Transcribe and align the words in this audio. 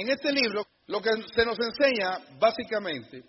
En 0.00 0.08
este 0.08 0.32
libro 0.32 0.66
lo 0.86 1.02
que 1.02 1.10
se 1.34 1.44
nos 1.44 1.58
enseña 1.58 2.20
básicamente 2.38 3.22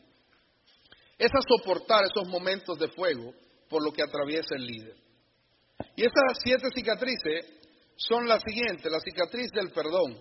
es 1.18 1.30
a 1.30 1.42
soportar 1.46 2.06
esos 2.06 2.26
momentos 2.30 2.80
de 2.80 2.88
fuego 2.88 3.34
por 3.70 3.84
lo 3.84 3.92
que 3.92 4.02
atraviesa 4.02 4.56
el 4.56 4.66
líder. 4.66 4.96
Y 5.98 6.04
esas 6.04 6.40
siete 6.42 6.70
cicatrices 6.74 7.46
son 7.98 8.26
las 8.26 8.42
siguientes, 8.48 8.90
la 8.90 9.02
cicatriz 9.02 9.52
del 9.52 9.72
perdón. 9.72 10.18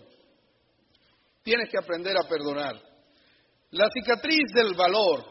Tienes 1.44 1.70
que 1.70 1.78
aprender 1.78 2.16
a 2.16 2.28
perdonar. 2.28 2.82
La 3.70 3.88
cicatriz 3.94 4.50
del 4.52 4.74
valor. 4.74 5.26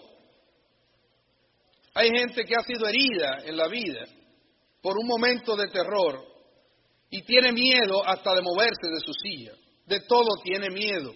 Hay 1.96 2.12
gente 2.18 2.46
que 2.46 2.56
ha 2.56 2.64
sido 2.64 2.88
herida 2.88 3.40
en 3.44 3.58
la 3.58 3.68
vida 3.68 4.06
por 4.82 4.98
un 4.98 5.06
momento 5.06 5.58
de 5.58 5.68
terror 5.68 6.24
y 7.10 7.24
tiene 7.24 7.52
miedo 7.52 8.08
hasta 8.08 8.36
de 8.36 8.42
moverse 8.42 8.88
de 8.88 9.00
su 9.02 9.12
silla. 9.22 9.52
De 9.90 10.02
todo 10.02 10.38
tiene 10.44 10.70
miedo. 10.70 11.12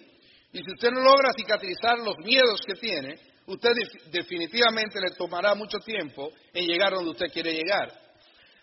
Y 0.52 0.58
si 0.58 0.72
usted 0.72 0.90
no 0.90 1.00
logra 1.00 1.32
cicatrizar 1.36 2.00
los 2.00 2.16
miedos 2.18 2.60
que 2.66 2.74
tiene, 2.74 3.14
usted 3.46 3.70
definitivamente 4.10 4.98
le 5.00 5.14
tomará 5.16 5.54
mucho 5.54 5.78
tiempo 5.78 6.30
en 6.52 6.66
llegar 6.66 6.92
donde 6.92 7.12
usted 7.12 7.32
quiere 7.32 7.52
llegar. 7.52 7.92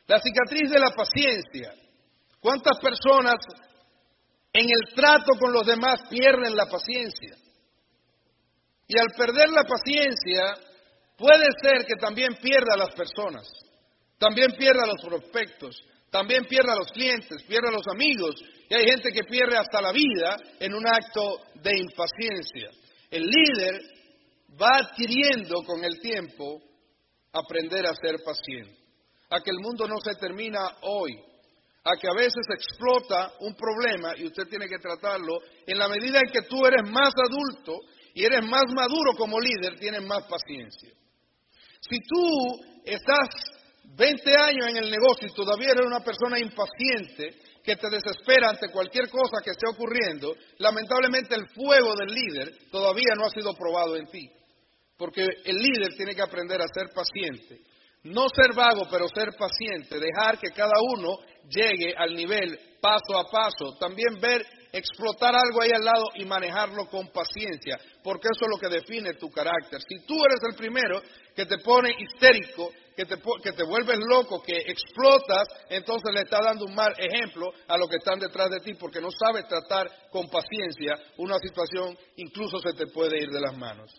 La 0.08 0.20
cicatriz 0.20 0.70
de 0.70 0.80
la 0.80 0.92
paciencia. 0.92 1.74
¿Cuántas 2.42 2.78
personas 2.80 3.36
en 4.52 4.66
el 4.66 4.94
trato 4.94 5.32
con 5.40 5.54
los 5.54 5.66
demás 5.66 6.02
pierden 6.10 6.58
la 6.58 6.66
paciencia? 6.66 7.38
Y 8.88 9.00
al 9.00 9.16
perder 9.16 9.50
la 9.50 9.64
paciencia, 9.64 10.56
puede 11.18 11.46
ser 11.62 11.86
que 11.86 11.96
también 11.96 12.36
pierda 12.36 12.74
a 12.74 12.78
las 12.78 12.94
personas, 12.96 13.48
también 14.18 14.52
pierda 14.58 14.84
a 14.84 14.88
los 14.88 15.02
prospectos, 15.06 15.78
también 16.10 16.44
pierda 16.46 16.74
a 16.74 16.80
los 16.80 16.92
clientes, 16.92 17.44
pierda 17.44 17.70
a 17.70 17.74
los 17.74 17.88
amigos, 17.88 18.36
y 18.72 18.74
hay 18.74 18.86
gente 18.86 19.12
que 19.12 19.26
pierde 19.26 19.58
hasta 19.58 19.82
la 19.82 19.92
vida 19.92 20.38
en 20.58 20.74
un 20.74 20.88
acto 20.88 21.42
de 21.56 21.78
impaciencia. 21.78 22.70
El 23.10 23.24
líder 23.24 23.82
va 24.62 24.78
adquiriendo 24.78 25.62
con 25.66 25.84
el 25.84 26.00
tiempo 26.00 26.62
aprender 27.34 27.86
a 27.86 27.94
ser 27.94 28.24
paciente, 28.24 28.74
a 29.30 29.42
que 29.42 29.52
el 29.52 29.60
mundo 29.60 29.90
no 29.90 29.98
se 30.00 30.16
termina 30.16 30.78
hoy, 30.84 31.12
a 31.84 31.98
que 31.98 32.08
a 32.08 32.14
veces 32.14 32.44
explota 32.50 33.34
un 33.42 33.56
problema 33.56 34.14
y 34.16 34.28
usted 34.28 34.48
tiene 34.48 34.70
que 34.70 34.80
tratarlo 34.80 35.42
en 35.68 35.78
la 35.78 35.90
medida 35.90 36.20
en 36.20 36.32
que 36.32 36.44
tú 36.44 36.66
eres 36.66 36.90
más 36.90 37.12
adulto 37.28 37.78
y 38.14 38.24
eres 38.24 38.46
más 38.46 38.72
maduro 38.74 39.16
como 39.18 39.38
líder, 39.38 39.78
tienes 39.80 40.04
más 40.04 40.24
paciencia. 40.30 40.94
Si 41.82 42.00
tú 42.08 42.62
estás 42.86 43.28
20 43.98 44.34
años 44.34 44.70
en 44.70 44.78
el 44.78 44.92
negocio 44.92 45.28
y 45.28 45.34
todavía 45.34 45.72
eres 45.72 45.86
una 45.86 46.00
persona 46.00 46.40
impaciente 46.40 47.51
que 47.64 47.76
te 47.76 47.90
desespera 47.90 48.50
ante 48.50 48.70
cualquier 48.70 49.10
cosa 49.10 49.42
que 49.44 49.52
esté 49.52 49.68
ocurriendo, 49.70 50.36
lamentablemente 50.58 51.36
el 51.36 51.48
fuego 51.50 51.94
del 51.96 52.14
líder 52.14 52.70
todavía 52.72 53.14
no 53.16 53.26
ha 53.26 53.30
sido 53.30 53.54
probado 53.54 53.96
en 53.96 54.08
ti. 54.08 54.30
Porque 54.98 55.26
el 55.46 55.58
líder 55.58 55.96
tiene 55.96 56.16
que 56.16 56.22
aprender 56.22 56.62
a 56.62 56.68
ser 56.68 56.90
paciente. 56.94 57.60
No 58.04 58.28
ser 58.30 58.54
vago, 58.56 58.88
pero 58.90 59.08
ser 59.08 59.34
paciente. 59.38 60.00
Dejar 60.00 60.40
que 60.40 60.50
cada 60.50 60.74
uno 60.96 61.18
llegue 61.50 61.94
al 61.96 62.16
nivel 62.16 62.60
paso 62.80 63.18
a 63.18 63.30
paso. 63.30 63.78
También 63.80 64.20
ver 64.20 64.46
explotar 64.72 65.36
algo 65.36 65.62
ahí 65.62 65.72
al 65.74 65.84
lado 65.84 66.04
y 66.16 66.26
manejarlo 66.26 66.88
con 66.88 67.12
paciencia. 67.12 67.80
Porque 68.04 68.28
eso 68.32 68.46
es 68.46 68.50
lo 68.50 68.58
que 68.58 68.76
define 68.76 69.14
tu 69.16 69.30
carácter. 69.30 69.80
Si 69.88 70.06
tú 70.06 70.16
eres 70.24 70.40
el 70.50 70.56
primero 70.56 71.02
que 71.36 71.46
te 71.46 71.58
pone 71.60 71.96
histérico, 72.00 72.72
que 73.06 73.16
te, 73.16 73.22
que 73.44 73.52
te 73.54 73.64
vuelves 73.64 73.98
loco, 74.00 74.42
que 74.44 74.58
explotas, 74.58 75.48
entonces 75.70 76.14
le 76.14 76.22
estás 76.22 76.42
dando 76.44 76.66
un 76.66 76.76
mal 76.76 76.94
ejemplo 76.98 77.50
a 77.68 77.78
los 77.78 77.90
que 77.90 77.96
están 77.98 78.20
detrás 78.20 78.50
de 78.50 78.60
ti 78.60 78.74
porque 78.76 79.02
no 79.02 79.10
sabes 79.12 79.48
tratar 79.48 79.90
con 80.12 80.30
paciencia 80.30 80.96
una 81.18 81.38
situación, 81.40 81.98
incluso 82.18 82.60
se 82.60 82.74
te 82.74 82.88
puede 82.88 83.18
ir 83.24 83.30
de 83.30 83.42
las 83.42 83.58
manos. 83.58 83.92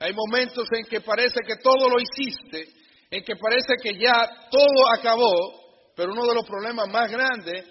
Hay 0.00 0.12
momentos 0.14 0.66
en 0.72 0.84
que 0.86 1.00
parece 1.00 1.38
que 1.46 1.56
todo 1.56 1.88
lo 1.88 1.98
hiciste, 2.00 2.66
en 3.10 3.22
que 3.22 3.36
parece 3.36 3.74
que 3.82 3.98
ya 3.98 4.48
todo 4.50 4.88
acabó, 4.98 5.92
pero 5.94 6.12
uno 6.12 6.26
de 6.26 6.34
los 6.34 6.46
problemas 6.46 6.88
más 6.88 7.10
grandes 7.10 7.66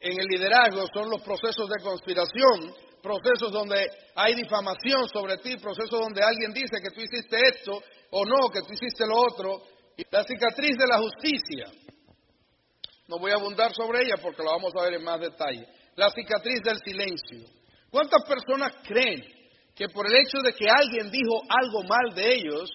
en 0.00 0.20
el 0.20 0.26
liderazgo 0.26 0.84
son 0.92 1.10
los 1.10 1.22
procesos 1.22 1.68
de 1.68 1.82
conspiración, 1.82 2.74
procesos 3.02 3.52
donde 3.52 3.86
hay 4.16 4.34
difamación 4.34 5.08
sobre 5.12 5.36
ti, 5.38 5.56
procesos 5.58 5.90
donde 5.90 6.22
alguien 6.24 6.52
dice 6.52 6.80
que 6.82 6.90
tú 6.90 7.00
hiciste 7.00 7.36
esto 7.54 7.80
o 8.12 8.24
no, 8.24 8.48
que 8.50 8.62
tú 8.62 8.72
hiciste 8.72 9.06
lo 9.06 9.16
otro. 9.16 9.62
La 10.10 10.24
cicatriz 10.24 10.76
de 10.76 10.86
la 10.86 10.98
justicia, 10.98 11.66
no 13.08 13.18
voy 13.18 13.32
a 13.32 13.34
abundar 13.34 13.72
sobre 13.74 14.04
ella 14.04 14.16
porque 14.22 14.42
la 14.42 14.52
vamos 14.52 14.72
a 14.76 14.82
ver 14.84 14.94
en 14.94 15.04
más 15.04 15.20
detalle. 15.20 15.66
La 15.96 16.10
cicatriz 16.10 16.60
del 16.62 16.78
silencio. 16.78 17.46
¿Cuántas 17.90 18.22
personas 18.24 18.72
creen 18.84 19.22
que 19.74 19.88
por 19.88 20.06
el 20.06 20.14
hecho 20.16 20.38
de 20.42 20.54
que 20.54 20.66
alguien 20.68 21.10
dijo 21.10 21.42
algo 21.48 21.82
mal 21.82 22.14
de 22.14 22.34
ellos, 22.34 22.70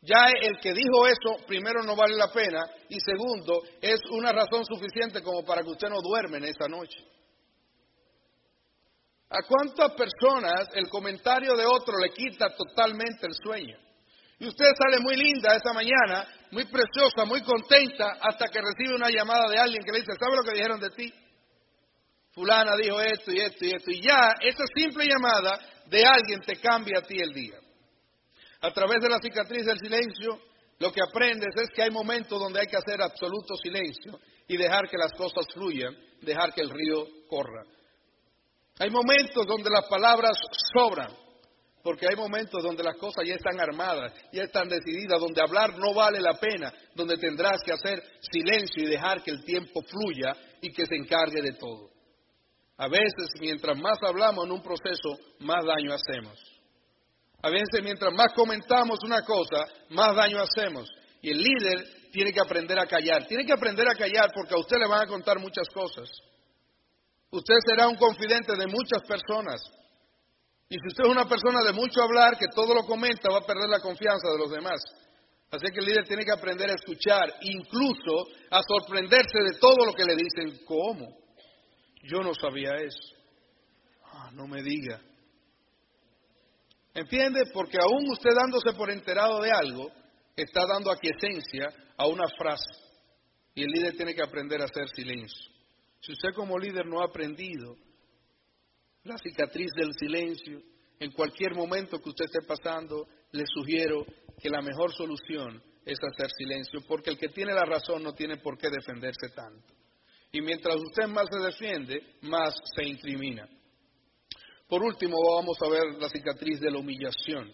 ya 0.00 0.28
el 0.28 0.58
que 0.60 0.72
dijo 0.72 1.06
eso, 1.06 1.46
primero 1.46 1.82
no 1.82 1.96
vale 1.96 2.16
la 2.16 2.32
pena 2.32 2.68
y 2.88 2.98
segundo, 3.00 3.62
es 3.80 4.00
una 4.10 4.32
razón 4.32 4.64
suficiente 4.64 5.22
como 5.22 5.44
para 5.44 5.62
que 5.62 5.70
usted 5.70 5.88
no 5.88 6.00
duerme 6.02 6.38
en 6.38 6.44
esa 6.44 6.68
noche. 6.68 6.98
¿A 9.30 9.42
cuántas 9.48 9.92
personas 9.92 10.68
el 10.74 10.88
comentario 10.88 11.54
de 11.54 11.64
otro 11.64 11.96
le 11.98 12.10
quita 12.10 12.54
totalmente 12.54 13.26
el 13.26 13.34
sueño? 13.34 13.78
Y 14.38 14.48
usted 14.48 14.66
sale 14.76 15.00
muy 15.00 15.16
linda 15.16 15.56
esa 15.56 15.72
mañana, 15.72 16.26
muy 16.50 16.64
preciosa, 16.64 17.24
muy 17.24 17.42
contenta, 17.42 18.18
hasta 18.20 18.46
que 18.48 18.60
recibe 18.60 18.96
una 18.96 19.10
llamada 19.10 19.48
de 19.50 19.58
alguien 19.58 19.82
que 19.84 19.92
le 19.92 20.00
dice, 20.00 20.12
¿sabe 20.18 20.36
lo 20.36 20.42
que 20.42 20.54
dijeron 20.54 20.80
de 20.80 20.90
ti? 20.90 21.14
Fulana 22.32 22.76
dijo 22.76 23.00
esto 23.00 23.32
y 23.32 23.40
esto 23.40 23.64
y 23.64 23.70
esto. 23.70 23.90
Y 23.90 24.00
ya 24.00 24.34
esa 24.40 24.64
simple 24.74 25.06
llamada 25.06 25.58
de 25.86 26.04
alguien 26.04 26.40
te 26.40 26.56
cambia 26.56 26.98
a 26.98 27.02
ti 27.02 27.20
el 27.20 27.32
día. 27.32 27.58
A 28.60 28.72
través 28.72 29.00
de 29.00 29.08
la 29.08 29.20
cicatriz 29.20 29.64
del 29.64 29.78
silencio, 29.78 30.40
lo 30.78 30.92
que 30.92 31.00
aprendes 31.00 31.54
es 31.56 31.68
que 31.70 31.82
hay 31.82 31.90
momentos 31.90 32.40
donde 32.40 32.60
hay 32.60 32.66
que 32.66 32.76
hacer 32.76 33.00
absoluto 33.00 33.54
silencio 33.62 34.18
y 34.48 34.56
dejar 34.56 34.88
que 34.88 34.98
las 34.98 35.12
cosas 35.12 35.46
fluyan, 35.54 35.94
dejar 36.22 36.52
que 36.52 36.62
el 36.62 36.70
río 36.70 37.06
corra. 37.28 37.62
Hay 38.80 38.90
momentos 38.90 39.46
donde 39.46 39.70
las 39.70 39.84
palabras 39.86 40.36
sobran, 40.74 41.10
porque 41.84 42.06
hay 42.08 42.16
momentos 42.16 42.62
donde 42.62 42.82
las 42.82 42.96
cosas 42.96 43.26
ya 43.26 43.34
están 43.34 43.60
armadas, 43.60 44.10
ya 44.32 44.44
están 44.44 44.70
decididas, 44.70 45.20
donde 45.20 45.42
hablar 45.42 45.78
no 45.78 45.92
vale 45.92 46.18
la 46.18 46.32
pena, 46.32 46.72
donde 46.94 47.18
tendrás 47.18 47.62
que 47.62 47.72
hacer 47.72 48.02
silencio 48.32 48.84
y 48.84 48.86
dejar 48.86 49.22
que 49.22 49.30
el 49.30 49.44
tiempo 49.44 49.82
fluya 49.82 50.34
y 50.62 50.72
que 50.72 50.86
se 50.86 50.96
encargue 50.96 51.42
de 51.42 51.52
todo. 51.52 51.90
A 52.78 52.88
veces, 52.88 53.28
mientras 53.38 53.76
más 53.76 53.98
hablamos 54.02 54.46
en 54.46 54.52
un 54.52 54.62
proceso, 54.62 55.18
más 55.40 55.62
daño 55.62 55.92
hacemos. 55.92 56.40
A 57.42 57.50
veces, 57.50 57.82
mientras 57.82 58.14
más 58.14 58.32
comentamos 58.34 58.98
una 59.04 59.20
cosa, 59.20 59.66
más 59.90 60.16
daño 60.16 60.40
hacemos. 60.40 60.88
Y 61.20 61.32
el 61.32 61.38
líder 61.38 61.86
tiene 62.10 62.32
que 62.32 62.40
aprender 62.40 62.78
a 62.78 62.86
callar. 62.86 63.26
Tiene 63.26 63.44
que 63.44 63.52
aprender 63.52 63.86
a 63.86 63.94
callar 63.94 64.30
porque 64.34 64.54
a 64.54 64.58
usted 64.58 64.78
le 64.78 64.88
van 64.88 65.02
a 65.02 65.06
contar 65.06 65.38
muchas 65.38 65.68
cosas. 65.68 66.08
Usted 67.30 67.54
será 67.66 67.88
un 67.88 67.96
confidente 67.96 68.56
de 68.56 68.66
muchas 68.68 69.02
personas. 69.06 69.60
Y 70.74 70.78
si 70.80 70.88
usted 70.88 71.04
es 71.04 71.10
una 71.10 71.28
persona 71.28 71.62
de 71.62 71.72
mucho 71.72 72.02
hablar, 72.02 72.36
que 72.36 72.48
todo 72.52 72.74
lo 72.74 72.84
comenta, 72.84 73.30
va 73.30 73.38
a 73.38 73.46
perder 73.46 73.68
la 73.68 73.78
confianza 73.78 74.28
de 74.28 74.38
los 74.38 74.50
demás. 74.50 74.82
Así 75.48 75.70
que 75.72 75.78
el 75.78 75.86
líder 75.86 76.04
tiene 76.04 76.24
que 76.24 76.32
aprender 76.32 76.68
a 76.68 76.74
escuchar, 76.74 77.32
incluso 77.42 78.26
a 78.50 78.60
sorprenderse 78.60 79.38
de 79.38 79.56
todo 79.60 79.86
lo 79.86 79.92
que 79.92 80.04
le 80.04 80.16
dicen. 80.16 80.64
¿Cómo? 80.66 81.16
Yo 82.02 82.24
no 82.24 82.34
sabía 82.34 82.72
eso. 82.72 82.98
Ah, 84.02 84.32
no 84.32 84.48
me 84.48 84.64
diga. 84.64 85.00
¿Entiende? 86.92 87.44
Porque 87.52 87.78
aún 87.80 88.10
usted 88.10 88.30
dándose 88.34 88.72
por 88.76 88.90
enterado 88.90 89.42
de 89.42 89.52
algo, 89.52 89.92
está 90.34 90.66
dando 90.66 90.90
aquiescencia 90.90 91.68
a 91.96 92.08
una 92.08 92.26
frase. 92.36 92.72
Y 93.54 93.62
el 93.62 93.68
líder 93.68 93.96
tiene 93.96 94.12
que 94.12 94.24
aprender 94.24 94.60
a 94.60 94.64
hacer 94.64 94.88
silencio. 94.88 95.52
Si 96.00 96.10
usted 96.10 96.30
como 96.34 96.58
líder 96.58 96.84
no 96.86 97.00
ha 97.00 97.04
aprendido 97.04 97.76
la 99.04 99.18
cicatriz 99.18 99.70
del 99.76 99.92
silencio, 99.94 100.62
en 100.98 101.12
cualquier 101.12 101.54
momento 101.54 102.00
que 102.00 102.08
usted 102.08 102.24
esté 102.24 102.40
pasando, 102.46 103.06
le 103.32 103.44
sugiero 103.46 104.04
que 104.40 104.48
la 104.48 104.62
mejor 104.62 104.92
solución 104.94 105.62
es 105.84 105.98
hacer 106.02 106.30
silencio, 106.30 106.80
porque 106.88 107.10
el 107.10 107.18
que 107.18 107.28
tiene 107.28 107.52
la 107.52 107.64
razón 107.64 108.02
no 108.02 108.14
tiene 108.14 108.38
por 108.38 108.56
qué 108.56 108.68
defenderse 108.70 109.28
tanto. 109.34 109.74
Y 110.32 110.40
mientras 110.40 110.76
usted 110.76 111.06
más 111.06 111.26
se 111.30 111.38
defiende, 111.38 112.16
más 112.22 112.54
se 112.74 112.84
incrimina. 112.84 113.46
Por 114.66 114.82
último, 114.82 115.16
vamos 115.36 115.58
a 115.60 115.68
ver 115.68 116.00
la 116.00 116.08
cicatriz 116.08 116.58
de 116.60 116.70
la 116.70 116.78
humillación. 116.78 117.52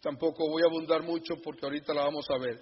Tampoco 0.00 0.50
voy 0.50 0.62
a 0.62 0.66
abundar 0.66 1.02
mucho 1.02 1.36
porque 1.42 1.64
ahorita 1.64 1.94
la 1.94 2.02
vamos 2.02 2.26
a 2.28 2.38
ver. 2.38 2.60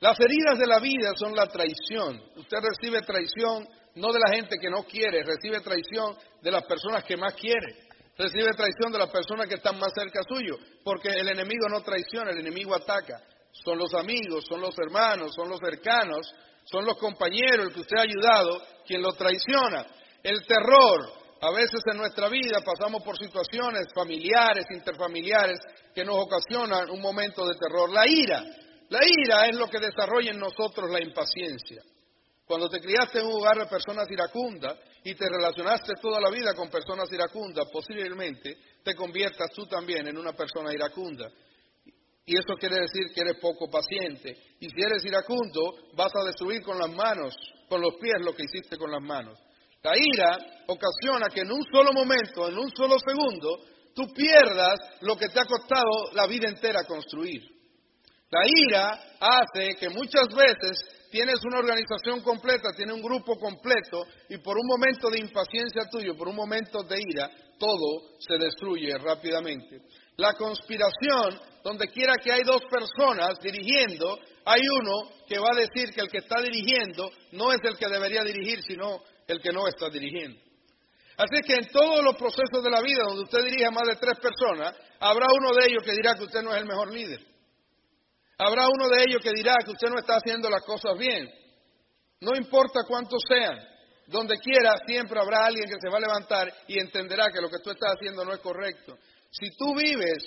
Las 0.00 0.18
heridas 0.18 0.58
de 0.58 0.66
la 0.66 0.80
vida 0.80 1.12
son 1.16 1.34
la 1.34 1.46
traición. 1.46 2.20
Usted 2.36 2.58
recibe 2.60 3.00
traición 3.02 3.66
no 3.94 4.12
de 4.12 4.18
la 4.18 4.34
gente 4.34 4.56
que 4.58 4.70
no 4.70 4.84
quiere, 4.84 5.22
recibe 5.22 5.60
traición 5.60 6.16
de 6.40 6.50
las 6.50 6.64
personas 6.64 7.04
que 7.04 7.16
más 7.16 7.34
quiere. 7.34 7.88
Recibe 8.16 8.52
traición 8.52 8.92
de 8.92 8.98
las 8.98 9.10
personas 9.10 9.46
que 9.46 9.54
están 9.54 9.78
más 9.78 9.92
cerca 9.94 10.20
suyo, 10.28 10.56
porque 10.84 11.08
el 11.08 11.28
enemigo 11.28 11.68
no 11.68 11.82
traiciona, 11.82 12.30
el 12.30 12.40
enemigo 12.40 12.74
ataca. 12.74 13.20
Son 13.64 13.78
los 13.78 13.92
amigos, 13.94 14.44
son 14.48 14.60
los 14.60 14.74
hermanos, 14.78 15.32
son 15.34 15.48
los 15.48 15.58
cercanos, 15.58 16.26
son 16.64 16.84
los 16.84 16.98
compañeros, 16.98 17.66
el 17.66 17.74
que 17.74 17.80
usted 17.80 17.96
ha 17.96 18.02
ayudado, 18.02 18.62
quien 18.86 19.02
lo 19.02 19.12
traiciona. 19.12 19.86
El 20.22 20.44
terror, 20.46 21.12
a 21.40 21.50
veces 21.50 21.80
en 21.90 21.98
nuestra 21.98 22.28
vida 22.28 22.60
pasamos 22.64 23.02
por 23.02 23.18
situaciones 23.18 23.88
familiares, 23.94 24.66
interfamiliares, 24.70 25.58
que 25.94 26.04
nos 26.04 26.16
ocasionan 26.18 26.90
un 26.90 27.00
momento 27.00 27.46
de 27.46 27.56
terror. 27.56 27.90
La 27.90 28.06
ira. 28.06 28.42
La 28.88 29.00
ira 29.04 29.46
es 29.46 29.56
lo 29.56 29.68
que 29.68 29.80
desarrolla 29.80 30.30
en 30.30 30.38
nosotros 30.38 30.90
la 30.90 31.02
impaciencia. 31.02 31.82
Cuando 32.46 32.68
te 32.68 32.80
criaste 32.80 33.20
en 33.20 33.26
un 33.26 33.32
lugar 33.32 33.56
de 33.58 33.66
personas 33.66 34.10
iracundas 34.10 34.76
y 35.04 35.14
te 35.14 35.28
relacionaste 35.28 35.94
toda 36.00 36.20
la 36.20 36.30
vida 36.30 36.54
con 36.54 36.68
personas 36.68 37.10
iracundas, 37.12 37.66
posiblemente 37.72 38.56
te 38.82 38.94
conviertas 38.94 39.50
tú 39.54 39.66
también 39.66 40.06
en 40.08 40.18
una 40.18 40.32
persona 40.32 40.72
iracunda. 40.72 41.30
Y 42.24 42.36
eso 42.36 42.54
quiere 42.58 42.80
decir 42.80 43.12
que 43.14 43.20
eres 43.20 43.38
poco 43.40 43.68
paciente. 43.68 44.36
Y 44.60 44.68
si 44.68 44.80
eres 44.80 45.04
iracundo, 45.04 45.74
vas 45.94 46.12
a 46.14 46.24
destruir 46.24 46.62
con 46.62 46.78
las 46.78 46.90
manos, 46.90 47.34
con 47.68 47.80
los 47.80 47.94
pies, 48.00 48.20
lo 48.20 48.34
que 48.34 48.44
hiciste 48.44 48.76
con 48.76 48.90
las 48.90 49.02
manos. 49.02 49.38
La 49.82 49.96
ira 49.96 50.38
ocasiona 50.68 51.28
que 51.28 51.40
en 51.40 51.50
un 51.50 51.64
solo 51.72 51.92
momento, 51.92 52.48
en 52.48 52.56
un 52.56 52.70
solo 52.76 52.96
segundo, 53.00 53.58
tú 53.94 54.12
pierdas 54.14 54.78
lo 55.00 55.16
que 55.16 55.28
te 55.28 55.40
ha 55.40 55.44
costado 55.44 56.12
la 56.14 56.26
vida 56.26 56.48
entera 56.48 56.84
construir. 56.84 57.42
La 58.30 58.40
ira 58.46 59.16
hace 59.18 59.74
que 59.74 59.90
muchas 59.90 60.28
veces 60.28 60.78
tienes 61.12 61.44
una 61.44 61.58
organización 61.58 62.22
completa, 62.22 62.72
tienes 62.74 62.94
un 62.94 63.02
grupo 63.02 63.38
completo 63.38 64.06
y 64.30 64.38
por 64.38 64.56
un 64.56 64.66
momento 64.66 65.10
de 65.10 65.18
impaciencia 65.18 65.82
tuyo, 65.90 66.16
por 66.16 66.26
un 66.26 66.34
momento 66.34 66.82
de 66.82 66.96
ira, 67.06 67.30
todo 67.58 68.16
se 68.18 68.38
destruye 68.42 68.96
rápidamente. 68.96 69.82
La 70.16 70.32
conspiración, 70.32 71.38
donde 71.62 71.88
quiera 71.88 72.14
que 72.16 72.32
hay 72.32 72.40
dos 72.44 72.62
personas 72.64 73.38
dirigiendo, 73.40 74.18
hay 74.46 74.62
uno 74.80 75.10
que 75.28 75.38
va 75.38 75.50
a 75.52 75.60
decir 75.60 75.94
que 75.94 76.00
el 76.00 76.08
que 76.08 76.18
está 76.18 76.40
dirigiendo 76.40 77.10
no 77.32 77.52
es 77.52 77.60
el 77.62 77.76
que 77.76 77.88
debería 77.88 78.24
dirigir, 78.24 78.62
sino 78.62 79.02
el 79.28 79.40
que 79.40 79.52
no 79.52 79.68
está 79.68 79.90
dirigiendo. 79.90 80.40
Así 81.18 81.42
que 81.46 81.56
en 81.56 81.68
todos 81.68 82.02
los 82.02 82.16
procesos 82.16 82.64
de 82.64 82.70
la 82.70 82.80
vida 82.80 83.04
donde 83.06 83.24
usted 83.24 83.44
dirige 83.44 83.66
a 83.66 83.70
más 83.70 83.86
de 83.86 83.96
tres 83.96 84.18
personas, 84.18 84.74
habrá 84.98 85.26
uno 85.38 85.52
de 85.54 85.66
ellos 85.66 85.84
que 85.84 85.92
dirá 85.92 86.14
que 86.14 86.24
usted 86.24 86.42
no 86.42 86.54
es 86.54 86.62
el 86.62 86.66
mejor 86.66 86.90
líder. 86.90 87.31
Habrá 88.38 88.66
uno 88.68 88.88
de 88.88 89.04
ellos 89.04 89.22
que 89.22 89.32
dirá 89.34 89.56
que 89.64 89.72
usted 89.72 89.88
no 89.88 89.98
está 89.98 90.16
haciendo 90.16 90.48
las 90.50 90.62
cosas 90.64 90.96
bien. 90.98 91.30
No 92.20 92.36
importa 92.36 92.80
cuántos 92.86 93.22
sean, 93.28 93.58
donde 94.06 94.38
quiera 94.38 94.74
siempre 94.86 95.20
habrá 95.20 95.46
alguien 95.46 95.68
que 95.68 95.80
se 95.80 95.88
va 95.88 95.98
a 95.98 96.00
levantar 96.00 96.52
y 96.68 96.78
entenderá 96.78 97.30
que 97.30 97.40
lo 97.40 97.48
que 97.48 97.58
tú 97.62 97.70
estás 97.70 97.94
haciendo 97.96 98.24
no 98.24 98.32
es 98.32 98.40
correcto. 98.40 98.96
Si 99.30 99.50
tú 99.56 99.74
vives 99.74 100.24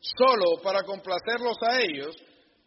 solo 0.00 0.60
para 0.62 0.82
complacerlos 0.82 1.56
a 1.62 1.80
ellos, 1.80 2.14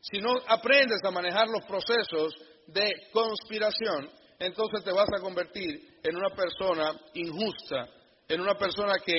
si 0.02 0.20
no 0.20 0.34
aprendes 0.48 1.00
a 1.04 1.12
manejar 1.12 1.48
los 1.48 1.64
procesos 1.66 2.34
de 2.68 2.92
conspiración, 3.12 4.10
entonces 4.40 4.84
te 4.84 4.92
vas 4.92 5.10
a 5.16 5.22
convertir 5.22 6.00
en 6.04 6.16
una 6.16 6.30
persona 6.30 7.00
injusta, 7.14 7.88
en 8.28 8.42
una 8.42 8.56
persona 8.56 8.96
que 9.06 9.18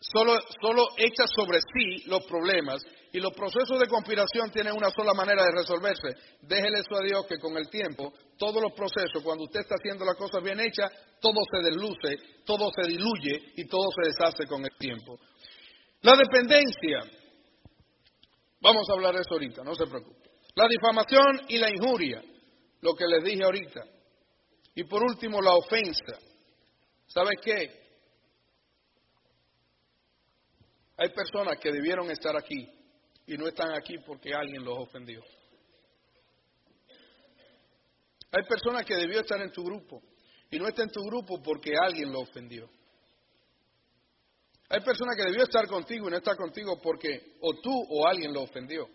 solo, 0.00 0.38
solo 0.60 0.88
echa 0.96 1.26
sobre 1.26 1.58
sí 1.60 2.04
los 2.06 2.24
problemas 2.24 2.82
y 3.12 3.20
los 3.20 3.34
procesos 3.34 3.78
de 3.78 3.88
conspiración 3.88 4.50
tienen 4.50 4.72
una 4.72 4.90
sola 4.90 5.12
manera 5.12 5.44
de 5.44 5.52
resolverse. 5.52 6.16
Déjele 6.40 6.78
eso 6.78 6.96
a 6.98 7.04
Dios 7.04 7.26
que 7.26 7.38
con 7.38 7.54
el 7.58 7.68
tiempo, 7.68 8.10
todos 8.38 8.62
los 8.62 8.72
procesos, 8.72 9.22
cuando 9.22 9.44
usted 9.44 9.60
está 9.60 9.74
haciendo 9.74 10.06
las 10.06 10.16
cosas 10.16 10.42
bien 10.42 10.58
hechas, 10.58 10.90
todo 11.20 11.40
se 11.52 11.62
desluce, 11.62 12.40
todo 12.46 12.70
se 12.74 12.88
diluye 12.88 13.52
y 13.56 13.68
todo 13.68 13.88
se 13.94 14.08
deshace 14.08 14.46
con 14.46 14.62
el 14.64 14.74
tiempo. 14.78 15.18
La 16.00 16.16
dependencia. 16.16 17.00
Vamos 18.62 18.88
a 18.88 18.92
hablar 18.94 19.14
de 19.14 19.20
eso 19.20 19.34
ahorita, 19.34 19.62
no 19.62 19.74
se 19.74 19.86
preocupe. 19.86 20.30
La 20.54 20.66
difamación 20.66 21.42
y 21.48 21.58
la 21.58 21.70
injuria, 21.70 22.22
lo 22.80 22.94
que 22.94 23.06
les 23.06 23.24
dije 23.24 23.44
ahorita. 23.44 23.84
Y 24.74 24.84
por 24.84 25.02
último, 25.02 25.42
la 25.42 25.54
ofensa. 25.54 26.18
¿Sabes 27.08 27.34
qué? 27.44 27.82
Hay 30.96 31.10
personas 31.10 31.58
que 31.58 31.70
debieron 31.70 32.10
estar 32.10 32.34
aquí 32.36 32.81
y 33.26 33.36
no 33.36 33.46
están 33.46 33.72
aquí 33.72 33.98
porque 33.98 34.34
alguien 34.34 34.64
los 34.64 34.78
ofendió. 34.78 35.22
Hay 38.32 38.44
personas 38.48 38.84
que 38.84 38.96
debió 38.96 39.20
estar 39.20 39.40
en 39.40 39.52
tu 39.52 39.62
grupo 39.62 40.02
y 40.50 40.58
no 40.58 40.66
está 40.66 40.82
en 40.82 40.90
tu 40.90 41.02
grupo 41.02 41.42
porque 41.42 41.74
alguien 41.76 42.12
lo 42.12 42.20
ofendió. 42.20 42.68
Hay 44.68 44.80
personas 44.80 45.16
que 45.16 45.24
debió 45.24 45.42
estar 45.42 45.66
contigo 45.66 46.08
y 46.08 46.10
no 46.10 46.16
está 46.16 46.34
contigo 46.34 46.80
porque 46.82 47.36
o 47.40 47.52
tú 47.60 47.70
o 47.90 48.06
alguien 48.06 48.32
lo 48.32 48.42
ofendió. 48.42 48.88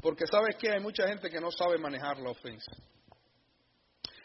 Porque 0.00 0.24
sabes 0.30 0.54
que 0.56 0.70
hay 0.70 0.80
mucha 0.80 1.08
gente 1.08 1.28
que 1.28 1.40
no 1.40 1.50
sabe 1.50 1.76
manejar 1.76 2.18
la 2.20 2.30
ofensa. 2.30 2.70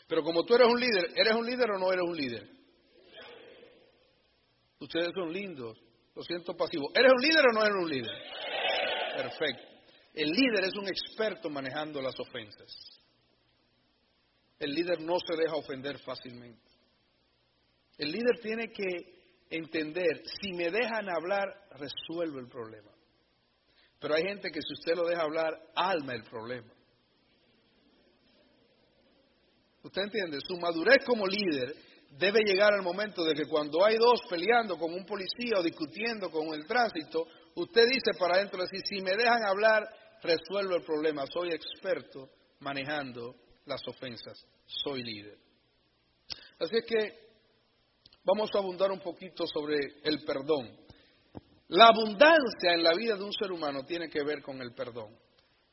Pero 0.08 0.22
como 0.22 0.44
tú 0.44 0.54
eres 0.54 0.68
un 0.68 0.80
líder, 0.80 1.10
¿eres 1.16 1.34
un 1.34 1.46
líder 1.48 1.72
o 1.72 1.80
no 1.80 1.92
eres 1.92 2.04
un 2.04 2.16
líder? 2.16 2.48
Ustedes 4.80 5.10
son 5.16 5.34
lindos, 5.34 5.80
lo 6.14 6.22
siento 6.22 6.56
pasivo. 6.56 6.92
¿Eres 6.94 7.12
un 7.12 7.22
líder 7.22 7.46
o 7.48 7.54
no 7.54 7.64
eres 7.64 7.76
un 7.76 7.90
líder? 7.90 8.12
Perfecto. 9.16 9.64
El 10.14 10.30
líder 10.30 10.66
es 10.66 10.76
un 10.76 10.88
experto 10.88 11.50
manejando 11.50 12.02
las 12.02 12.20
ofensas. 12.20 12.72
El 14.60 14.74
líder 14.74 15.02
no 15.02 15.16
se 15.20 15.36
deja 15.36 15.56
ofender 15.56 16.00
fácilmente. 16.00 16.72
El 17.98 18.12
líder 18.12 18.40
tiene 18.42 18.72
que 18.72 19.24
entender, 19.50 20.24
si 20.42 20.54
me 20.54 20.70
dejan 20.70 21.10
hablar, 21.10 21.48
resuelvo 21.72 22.40
el 22.40 22.48
problema. 22.48 22.92
Pero 24.00 24.16
hay 24.16 24.24
gente 24.24 24.50
que 24.52 24.62
si 24.62 24.74
usted 24.74 24.96
lo 24.96 25.08
deja 25.08 25.22
hablar, 25.22 25.54
alma 25.76 26.14
el 26.14 26.24
problema. 26.24 26.72
¿Usted 29.84 30.02
entiende? 30.02 30.40
Su 30.48 30.58
madurez 30.58 31.04
como 31.06 31.26
líder 31.28 31.76
debe 32.18 32.42
llegar 32.44 32.74
al 32.74 32.84
momento 32.84 33.24
de 33.24 33.34
que 33.34 33.46
cuando 33.46 33.84
hay 33.84 33.98
dos 33.98 34.22
peleando 34.30 34.78
con 34.78 34.94
un 34.94 35.06
policía 35.06 35.60
o 35.60 35.64
discutiendo 35.64 36.30
con 36.30 36.54
el 36.54 36.66
tránsito, 36.66 37.28
usted 37.56 37.86
dice 37.88 38.12
para 38.18 38.36
adentro, 38.36 38.62
decir, 38.62 38.82
si 38.86 39.02
me 39.02 39.16
dejan 39.16 39.46
hablar, 39.46 39.84
resuelvo 40.22 40.76
el 40.76 40.84
problema. 40.84 41.26
Soy 41.28 41.50
experto 41.50 42.30
manejando 42.60 43.36
las 43.66 43.82
ofensas. 43.88 44.46
Soy 44.66 45.04
líder. 45.04 45.38
Así 46.60 46.78
es 46.78 46.86
que 46.86 47.24
vamos 48.24 48.50
a 48.54 48.60
abundar 48.60 48.92
un 48.92 49.00
poquito 49.00 49.46
sobre 49.48 49.78
el 50.04 50.24
perdón. 50.24 50.78
La 51.70 51.88
abundancia 51.88 52.74
en 52.74 52.84
la 52.84 52.94
vida 52.94 53.16
de 53.16 53.24
un 53.24 53.34
ser 53.34 53.52
humano 53.52 53.84
tiene 53.84 54.10
que 54.10 54.24
ver 54.24 54.42
con 54.42 54.62
el 54.62 54.74
perdón. 54.74 55.18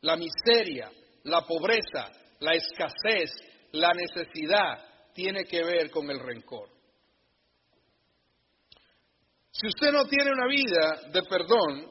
La 0.00 0.16
miseria, 0.16 0.90
la 1.24 1.42
pobreza, 1.42 2.10
la 2.40 2.52
escasez, 2.54 3.30
la 3.72 3.92
necesidad 3.92 5.12
tiene 5.12 5.44
que 5.44 5.62
ver 5.62 5.90
con 5.90 6.10
el 6.10 6.18
rencor. 6.18 6.68
Si 9.60 9.66
usted 9.66 9.92
no 9.92 10.06
tiene 10.06 10.30
una 10.30 10.46
vida 10.46 11.10
de 11.12 11.22
perdón, 11.24 11.84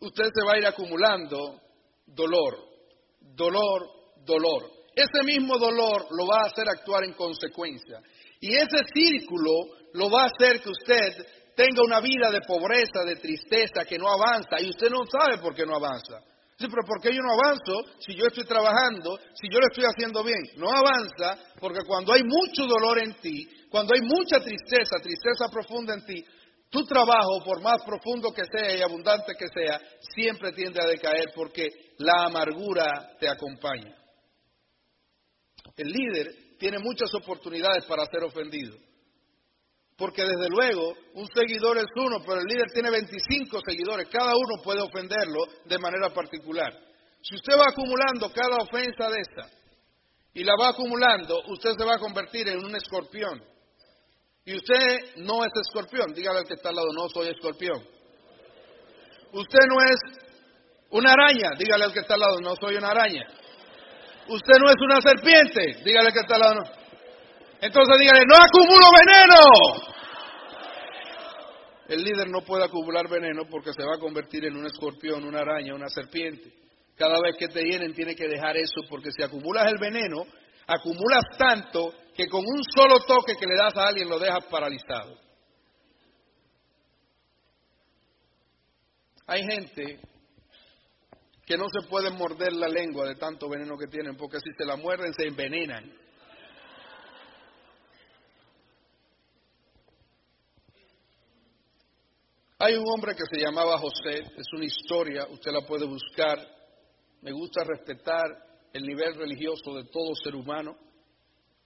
usted 0.00 0.30
se 0.34 0.42
va 0.42 0.54
a 0.54 0.58
ir 0.58 0.66
acumulando 0.66 1.60
dolor, 2.06 2.56
dolor, 3.20 3.82
dolor. 4.24 4.70
Ese 4.94 5.22
mismo 5.24 5.58
dolor 5.58 6.06
lo 6.10 6.26
va 6.26 6.38
a 6.42 6.46
hacer 6.46 6.64
actuar 6.66 7.04
en 7.04 7.12
consecuencia. 7.12 8.00
Y 8.40 8.54
ese 8.54 8.78
círculo 8.94 9.52
lo 9.92 10.08
va 10.08 10.22
a 10.22 10.30
hacer 10.32 10.62
que 10.62 10.70
usted 10.70 11.26
tenga 11.54 11.82
una 11.84 12.00
vida 12.00 12.30
de 12.30 12.40
pobreza, 12.40 13.04
de 13.04 13.16
tristeza, 13.16 13.84
que 13.84 13.98
no 13.98 14.08
avanza. 14.08 14.58
Y 14.58 14.70
usted 14.70 14.88
no 14.88 15.04
sabe 15.04 15.42
por 15.42 15.54
qué 15.54 15.66
no 15.66 15.76
avanza. 15.76 16.22
Sí, 16.56 16.66
pero 16.68 16.86
¿por 16.86 17.02
qué 17.02 17.10
yo 17.14 17.20
no 17.20 17.32
avanzo 17.32 18.00
si 18.00 18.14
yo 18.14 18.26
estoy 18.26 18.44
trabajando, 18.44 19.18
si 19.34 19.48
yo 19.50 19.60
lo 19.60 19.66
estoy 19.70 19.84
haciendo 19.84 20.24
bien? 20.24 20.40
No 20.56 20.70
avanza 20.70 21.38
porque 21.58 21.80
cuando 21.86 22.14
hay 22.14 22.22
mucho 22.22 22.66
dolor 22.66 22.98
en 22.98 23.14
ti, 23.14 23.46
cuando 23.70 23.94
hay 23.94 24.00
mucha 24.02 24.40
tristeza, 24.40 24.96
tristeza 25.02 25.48
profunda 25.50 25.94
en 25.94 26.04
ti, 26.04 26.24
tu 26.70 26.84
trabajo, 26.84 27.42
por 27.44 27.60
más 27.60 27.82
profundo 27.84 28.32
que 28.32 28.44
sea 28.44 28.76
y 28.76 28.82
abundante 28.82 29.34
que 29.36 29.48
sea, 29.48 29.80
siempre 30.14 30.52
tiende 30.52 30.80
a 30.80 30.86
decaer 30.86 31.32
porque 31.34 31.68
la 31.98 32.26
amargura 32.26 33.16
te 33.18 33.28
acompaña. 33.28 33.96
El 35.76 35.88
líder 35.88 36.56
tiene 36.58 36.78
muchas 36.78 37.12
oportunidades 37.14 37.84
para 37.86 38.06
ser 38.06 38.22
ofendido. 38.22 38.76
Porque 39.96 40.22
desde 40.22 40.48
luego 40.48 40.94
un 41.14 41.26
seguidor 41.34 41.76
es 41.78 41.88
uno, 41.96 42.22
pero 42.24 42.40
el 42.40 42.46
líder 42.46 42.70
tiene 42.72 42.90
25 42.90 43.60
seguidores. 43.66 44.08
Cada 44.08 44.34
uno 44.34 44.62
puede 44.62 44.80
ofenderlo 44.80 45.44
de 45.64 45.78
manera 45.78 46.08
particular. 46.14 46.72
Si 47.20 47.34
usted 47.34 47.52
va 47.58 47.66
acumulando 47.68 48.32
cada 48.32 48.56
ofensa 48.62 49.10
de 49.10 49.20
esta 49.20 49.50
y 50.32 50.44
la 50.44 50.54
va 50.58 50.70
acumulando, 50.70 51.42
usted 51.48 51.72
se 51.76 51.84
va 51.84 51.96
a 51.96 51.98
convertir 51.98 52.48
en 52.48 52.64
un 52.64 52.74
escorpión. 52.76 53.42
Y 54.50 54.56
usted 54.56 55.14
no 55.18 55.44
es 55.44 55.52
escorpión. 55.64 56.12
Dígale 56.12 56.40
al 56.40 56.44
que 56.44 56.54
está 56.54 56.70
al 56.70 56.74
lado, 56.74 56.88
no 56.92 57.08
soy 57.08 57.28
escorpión. 57.28 57.80
Usted 59.32 59.60
no 59.68 59.76
es 59.80 60.00
una 60.90 61.12
araña. 61.12 61.50
Dígale 61.56 61.84
al 61.84 61.92
que 61.92 62.00
está 62.00 62.14
al 62.14 62.20
lado, 62.20 62.40
no 62.40 62.56
soy 62.56 62.74
una 62.74 62.88
araña. 62.88 63.28
Usted 64.26 64.54
no 64.60 64.68
es 64.70 64.76
una 64.80 65.00
serpiente. 65.00 65.84
Dígale 65.84 66.08
al 66.08 66.12
que 66.12 66.18
está 66.18 66.34
al 66.34 66.40
lado, 66.40 66.54
no. 66.56 66.64
Entonces 67.60 67.96
dígale, 68.00 68.24
no 68.26 68.34
acumulo 68.34 68.86
veneno. 68.98 69.40
El 71.86 72.02
líder 72.02 72.28
no 72.28 72.40
puede 72.40 72.64
acumular 72.64 73.08
veneno 73.08 73.42
porque 73.48 73.72
se 73.72 73.84
va 73.84 73.94
a 73.94 74.00
convertir 74.00 74.46
en 74.46 74.56
un 74.56 74.66
escorpión, 74.66 75.22
una 75.22 75.42
araña, 75.42 75.76
una 75.76 75.88
serpiente. 75.88 76.52
Cada 76.96 77.20
vez 77.20 77.36
que 77.38 77.46
te 77.46 77.62
llenen 77.62 77.94
tiene 77.94 78.16
que 78.16 78.26
dejar 78.26 78.56
eso 78.56 78.80
porque 78.88 79.12
si 79.12 79.22
acumulas 79.22 79.70
el 79.70 79.78
veneno, 79.78 80.24
acumulas 80.66 81.22
tanto 81.38 81.94
que 82.20 82.28
con 82.28 82.44
un 82.46 82.62
solo 82.76 83.00
toque 83.06 83.34
que 83.34 83.46
le 83.46 83.56
das 83.56 83.74
a 83.78 83.88
alguien 83.88 84.06
lo 84.06 84.18
dejas 84.18 84.44
paralizado. 84.44 85.18
Hay 89.26 89.42
gente 89.42 89.98
que 91.46 91.56
no 91.56 91.64
se 91.70 91.88
puede 91.88 92.10
morder 92.10 92.52
la 92.52 92.68
lengua 92.68 93.06
de 93.06 93.14
tanto 93.14 93.48
veneno 93.48 93.78
que 93.78 93.86
tienen, 93.86 94.18
porque 94.18 94.38
si 94.38 94.52
se 94.52 94.66
la 94.66 94.76
muerden 94.76 95.14
se 95.14 95.28
envenenan. 95.28 95.90
Hay 102.58 102.76
un 102.76 102.84
hombre 102.86 103.14
que 103.14 103.24
se 103.34 103.42
llamaba 103.42 103.78
José, 103.78 104.18
es 104.36 104.52
una 104.52 104.66
historia, 104.66 105.26
usted 105.30 105.52
la 105.52 105.62
puede 105.62 105.86
buscar. 105.86 106.38
Me 107.22 107.32
gusta 107.32 107.64
respetar 107.64 108.26
el 108.74 108.82
nivel 108.82 109.14
religioso 109.14 109.74
de 109.74 109.84
todo 109.84 110.14
ser 110.22 110.34
humano 110.34 110.89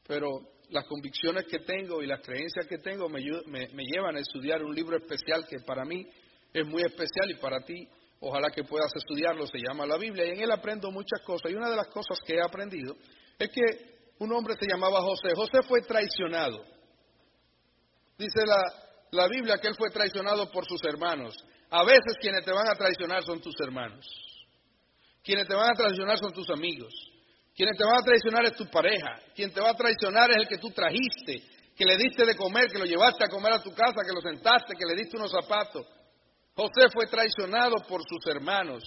pero 0.06 0.40
las 0.70 0.86
convicciones 0.86 1.44
que 1.44 1.60
tengo 1.60 2.02
y 2.02 2.06
las 2.06 2.20
creencias 2.20 2.66
que 2.66 2.78
tengo 2.78 3.08
me, 3.08 3.20
llevan 3.20 4.16
a 4.16 4.20
estudiar 4.20 4.62
un 4.62 4.74
libro 4.74 4.96
especial 4.96 5.46
que 5.46 5.60
para 5.60 5.84
mí 5.84 6.06
es 6.52 6.66
muy 6.66 6.82
especial 6.82 7.30
y 7.30 7.34
para 7.34 7.60
ti 7.60 7.88
ojalá 8.20 8.50
que 8.50 8.64
puedas 8.64 8.90
estudiarlo, 8.94 9.46
se 9.46 9.58
llama 9.58 9.84
la 9.84 9.98
Biblia, 9.98 10.24
y 10.26 10.30
en 10.30 10.42
él 10.42 10.50
aprendo 10.50 10.90
muchas 10.90 11.20
cosas. 11.26 11.50
Y 11.50 11.54
una 11.54 11.68
de 11.68 11.76
las 11.76 11.88
cosas 11.88 12.18
que 12.24 12.34
he 12.34 12.42
aprendido 12.42 12.96
es 13.38 13.50
que 13.50 13.94
un 14.18 14.32
hombre 14.32 14.54
se 14.58 14.66
llamaba 14.66 15.02
José. 15.02 15.34
José 15.34 15.62
fue 15.68 15.82
traicionado. 15.82 16.64
Dice 18.16 18.46
la, 18.46 18.62
la 19.10 19.28
Biblia 19.28 19.58
que 19.58 19.68
él 19.68 19.74
fue 19.76 19.90
traicionado 19.90 20.50
por 20.50 20.64
sus 20.66 20.82
hermanos. 20.84 21.34
A 21.70 21.84
veces 21.84 22.14
quienes 22.20 22.44
te 22.44 22.52
van 22.52 22.68
a 22.68 22.74
traicionar 22.74 23.22
son 23.24 23.40
tus 23.40 23.54
hermanos. 23.60 24.06
Quienes 25.22 25.46
te 25.46 25.54
van 25.54 25.70
a 25.70 25.74
traicionar 25.74 26.18
son 26.18 26.32
tus 26.32 26.48
amigos. 26.50 26.94
Quienes 27.54 27.76
te 27.78 27.84
van 27.84 27.98
a 27.98 28.04
traicionar 28.04 28.44
es 28.46 28.56
tu 28.56 28.66
pareja. 28.66 29.20
Quien 29.34 29.52
te 29.52 29.60
va 29.60 29.70
a 29.70 29.74
traicionar 29.74 30.30
es 30.30 30.36
el 30.38 30.48
que 30.48 30.58
tú 30.58 30.70
trajiste, 30.70 31.42
que 31.76 31.84
le 31.84 31.96
diste 31.96 32.26
de 32.26 32.34
comer, 32.34 32.68
que 32.70 32.78
lo 32.78 32.84
llevaste 32.84 33.24
a 33.24 33.28
comer 33.28 33.52
a 33.52 33.62
tu 33.62 33.72
casa, 33.72 34.02
que 34.04 34.12
lo 34.12 34.20
sentaste, 34.20 34.74
que 34.76 34.86
le 34.86 35.00
diste 35.00 35.16
unos 35.16 35.30
zapatos. 35.30 35.86
José 36.56 36.88
fue 36.92 37.06
traicionado 37.06 37.76
por 37.88 38.02
sus 38.08 38.26
hermanos. 38.26 38.82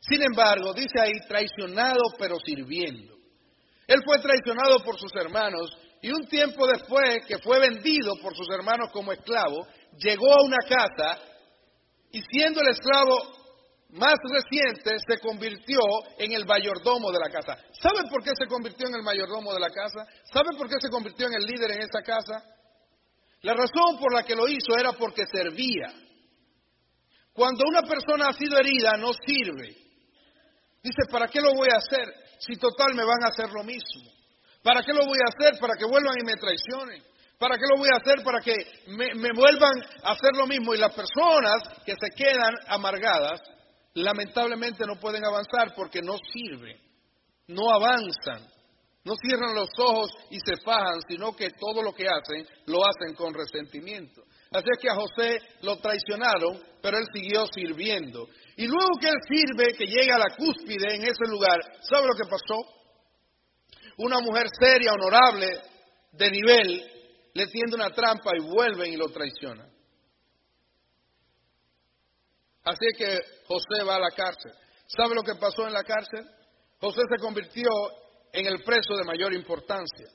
Sin 0.00 0.22
embargo, 0.22 0.72
dice 0.72 1.00
ahí, 1.00 1.12
traicionado 1.28 2.14
pero 2.18 2.36
sirviendo. 2.44 3.14
Él 3.86 4.00
fue 4.04 4.18
traicionado 4.20 4.82
por 4.82 4.98
sus 4.98 5.14
hermanos 5.14 5.70
y 6.02 6.10
un 6.10 6.26
tiempo 6.26 6.66
después 6.66 7.24
que 7.26 7.38
fue 7.38 7.58
vendido 7.60 8.14
por 8.22 8.34
sus 8.34 8.48
hermanos 8.50 8.90
como 8.92 9.12
esclavo, 9.12 9.66
llegó 9.98 10.32
a 10.32 10.44
una 10.44 10.58
casa 10.68 11.20
y 12.10 12.22
siendo 12.22 12.60
el 12.60 12.68
esclavo 12.68 13.35
más 13.96 14.14
reciente 14.30 14.96
se 15.06 15.18
convirtió 15.18 15.80
en 16.18 16.32
el 16.32 16.44
mayordomo 16.44 17.10
de 17.10 17.18
la 17.18 17.30
casa. 17.30 17.56
¿Saben 17.80 18.08
por 18.08 18.22
qué 18.22 18.30
se 18.38 18.46
convirtió 18.46 18.88
en 18.88 18.94
el 18.94 19.02
mayordomo 19.02 19.52
de 19.52 19.60
la 19.60 19.70
casa? 19.70 20.06
¿Saben 20.32 20.56
por 20.56 20.68
qué 20.68 20.76
se 20.80 20.90
convirtió 20.90 21.26
en 21.26 21.34
el 21.34 21.46
líder 21.46 21.72
en 21.72 21.82
esa 21.82 22.02
casa? 22.02 22.42
La 23.42 23.54
razón 23.54 23.98
por 23.98 24.12
la 24.12 24.22
que 24.22 24.36
lo 24.36 24.48
hizo 24.48 24.76
era 24.78 24.92
porque 24.92 25.24
servía. 25.26 25.92
Cuando 27.32 27.64
una 27.66 27.82
persona 27.82 28.28
ha 28.28 28.32
sido 28.32 28.58
herida 28.58 28.96
no 28.98 29.12
sirve. 29.12 29.76
Dice, 30.82 31.02
¿para 31.10 31.26
qué 31.28 31.40
lo 31.40 31.54
voy 31.54 31.68
a 31.72 31.78
hacer 31.78 32.12
si 32.38 32.56
total 32.56 32.94
me 32.94 33.04
van 33.04 33.24
a 33.24 33.28
hacer 33.28 33.50
lo 33.50 33.64
mismo? 33.64 34.10
¿Para 34.62 34.82
qué 34.82 34.92
lo 34.92 35.06
voy 35.06 35.18
a 35.18 35.28
hacer? 35.28 35.58
Para 35.58 35.74
que 35.74 35.84
vuelvan 35.84 36.14
y 36.20 36.24
me 36.24 36.34
traicionen. 36.34 37.02
¿Para 37.38 37.56
qué 37.56 37.64
lo 37.70 37.78
voy 37.78 37.88
a 37.92 37.96
hacer? 37.96 38.24
Para 38.24 38.40
que 38.40 38.54
me, 38.88 39.14
me 39.14 39.30
vuelvan 39.32 39.74
a 40.02 40.12
hacer 40.12 40.32
lo 40.34 40.46
mismo. 40.46 40.74
Y 40.74 40.78
las 40.78 40.94
personas 40.94 41.62
que 41.84 41.94
se 42.00 42.10
quedan 42.16 42.54
amargadas, 42.68 43.40
lamentablemente 43.96 44.84
no 44.86 45.00
pueden 45.00 45.24
avanzar 45.24 45.74
porque 45.74 46.02
no 46.02 46.16
sirven, 46.32 46.78
no 47.48 47.70
avanzan, 47.70 48.46
no 49.04 49.14
cierran 49.16 49.54
los 49.54 49.70
ojos 49.78 50.10
y 50.30 50.38
se 50.40 50.56
fajan, 50.64 51.00
sino 51.08 51.34
que 51.34 51.50
todo 51.50 51.82
lo 51.82 51.94
que 51.94 52.06
hacen 52.06 52.46
lo 52.66 52.80
hacen 52.84 53.14
con 53.14 53.32
resentimiento. 53.32 54.22
Así 54.50 54.66
es 54.70 54.78
que 54.80 54.90
a 54.90 54.94
José 54.94 55.40
lo 55.62 55.78
traicionaron, 55.78 56.62
pero 56.82 56.98
él 56.98 57.06
siguió 57.12 57.46
sirviendo. 57.46 58.28
Y 58.56 58.66
luego 58.66 58.98
que 59.00 59.08
él 59.08 59.20
sirve, 59.28 59.74
que 59.74 59.86
llega 59.86 60.16
a 60.16 60.18
la 60.18 60.36
cúspide 60.36 60.94
en 60.94 61.02
ese 61.02 61.26
lugar, 61.28 61.60
¿sabe 61.80 62.06
lo 62.06 62.14
que 62.14 62.28
pasó? 62.28 62.64
Una 63.98 64.20
mujer 64.20 64.46
seria, 64.60 64.92
honorable, 64.92 65.58
de 66.12 66.30
nivel, 66.30 66.90
le 67.32 67.46
tiende 67.46 67.76
una 67.76 67.90
trampa 67.90 68.30
y 68.36 68.42
vuelven 68.42 68.92
y 68.92 68.96
lo 68.96 69.08
traicionan. 69.08 69.75
Así 72.66 72.98
que 72.98 73.20
José 73.46 73.84
va 73.86 73.94
a 73.94 74.00
la 74.00 74.10
cárcel. 74.10 74.52
¿Sabe 74.88 75.14
lo 75.14 75.22
que 75.22 75.36
pasó 75.36 75.68
en 75.68 75.72
la 75.72 75.84
cárcel? 75.84 76.26
José 76.80 77.02
se 77.08 77.22
convirtió 77.22 77.70
en 78.32 78.44
el 78.44 78.64
preso 78.64 78.96
de 78.96 79.04
mayor 79.04 79.32
importancia. 79.34 80.08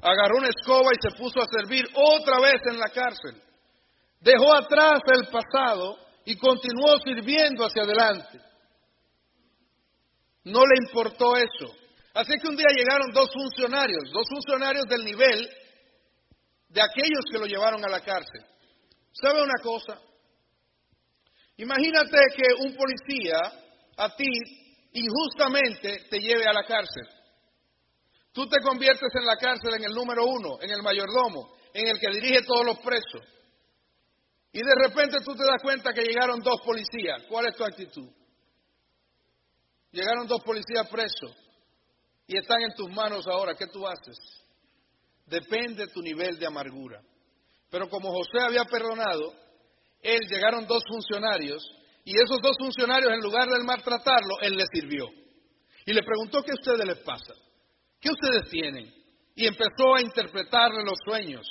Agarró 0.00 0.36
una 0.38 0.48
escoba 0.48 0.90
y 0.92 1.02
se 1.02 1.18
puso 1.18 1.40
a 1.40 1.48
servir 1.50 1.84
otra 1.94 2.38
vez 2.38 2.60
en 2.70 2.78
la 2.78 2.86
cárcel. 2.94 3.42
Dejó 4.20 4.54
atrás 4.54 5.00
el 5.14 5.26
pasado 5.28 5.98
y 6.24 6.36
continuó 6.36 6.96
sirviendo 7.04 7.64
hacia 7.64 7.82
adelante. 7.82 8.40
No 10.44 10.60
le 10.60 10.86
importó 10.86 11.34
eso. 11.36 11.74
Así 12.14 12.34
que 12.40 12.48
un 12.48 12.56
día 12.56 12.68
llegaron 12.76 13.10
dos 13.12 13.30
funcionarios, 13.32 14.12
dos 14.12 14.26
funcionarios 14.28 14.84
del 14.86 15.04
nivel 15.04 15.50
de 16.68 16.82
aquellos 16.82 17.24
que 17.32 17.38
lo 17.38 17.46
llevaron 17.46 17.84
a 17.84 17.88
la 17.88 18.00
cárcel. 18.00 18.44
¿Sabe 19.12 19.42
una 19.42 19.60
cosa? 19.60 19.98
Imagínate 21.56 22.18
que 22.36 22.66
un 22.66 22.74
policía 22.74 23.38
a 23.96 24.16
ti 24.16 24.30
injustamente 24.92 26.06
te 26.10 26.18
lleve 26.18 26.46
a 26.46 26.52
la 26.52 26.64
cárcel. 26.64 27.06
Tú 28.32 28.48
te 28.48 28.60
conviertes 28.60 29.10
en 29.14 29.26
la 29.26 29.36
cárcel 29.36 29.74
en 29.74 29.84
el 29.84 29.92
número 29.92 30.26
uno, 30.26 30.60
en 30.60 30.70
el 30.70 30.82
mayordomo, 30.82 31.54
en 31.72 31.86
el 31.86 32.00
que 32.00 32.10
dirige 32.10 32.42
todos 32.42 32.66
los 32.66 32.78
presos. 32.80 33.22
Y 34.52 34.58
de 34.58 34.74
repente 34.86 35.18
tú 35.24 35.34
te 35.34 35.44
das 35.44 35.62
cuenta 35.62 35.92
que 35.92 36.02
llegaron 36.02 36.40
dos 36.40 36.60
policías. 36.64 37.22
¿Cuál 37.28 37.46
es 37.46 37.56
tu 37.56 37.64
actitud? 37.64 38.08
Llegaron 39.92 40.26
dos 40.26 40.42
policías 40.42 40.88
presos 40.88 41.32
y 42.26 42.36
están 42.36 42.62
en 42.62 42.74
tus 42.74 42.90
manos 42.90 43.26
ahora, 43.28 43.54
¿qué 43.54 43.66
tú 43.66 43.86
haces? 43.86 44.16
Depende 45.26 45.86
de 45.86 45.92
tu 45.92 46.00
nivel 46.00 46.38
de 46.38 46.46
amargura. 46.46 47.00
Pero 47.70 47.88
como 47.88 48.10
José 48.10 48.40
había 48.40 48.64
perdonado, 48.64 49.32
él 50.04 50.20
llegaron 50.28 50.66
dos 50.66 50.84
funcionarios 50.86 51.66
y 52.04 52.12
esos 52.22 52.40
dos 52.42 52.56
funcionarios 52.58 53.10
en 53.12 53.20
lugar 53.20 53.48
de 53.48 53.64
maltratarlo, 53.64 54.38
él 54.42 54.54
le 54.54 54.64
sirvió. 54.72 55.08
Y 55.86 55.92
le 55.92 56.02
preguntó 56.02 56.42
qué 56.42 56.52
a 56.52 56.54
ustedes 56.54 56.86
les 56.86 56.98
pasa, 56.98 57.34
qué 58.00 58.10
ustedes 58.10 58.50
tienen. 58.50 58.92
Y 59.34 59.46
empezó 59.46 59.94
a 59.96 60.02
interpretarle 60.02 60.84
los 60.84 60.98
sueños. 61.04 61.46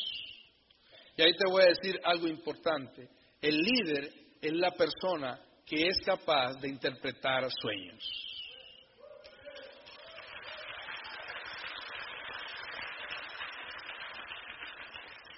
Y 1.18 1.24
ahí 1.24 1.34
te 1.36 1.50
voy 1.50 1.64
a 1.64 1.68
decir 1.68 2.00
algo 2.04 2.28
importante. 2.28 3.10
El 3.42 3.58
líder 3.58 4.10
es 4.40 4.54
la 4.54 4.72
persona 4.72 5.40
que 5.66 5.88
es 5.88 5.98
capaz 6.06 6.54
de 6.62 6.70
interpretar 6.70 7.50
sueños. 7.52 8.33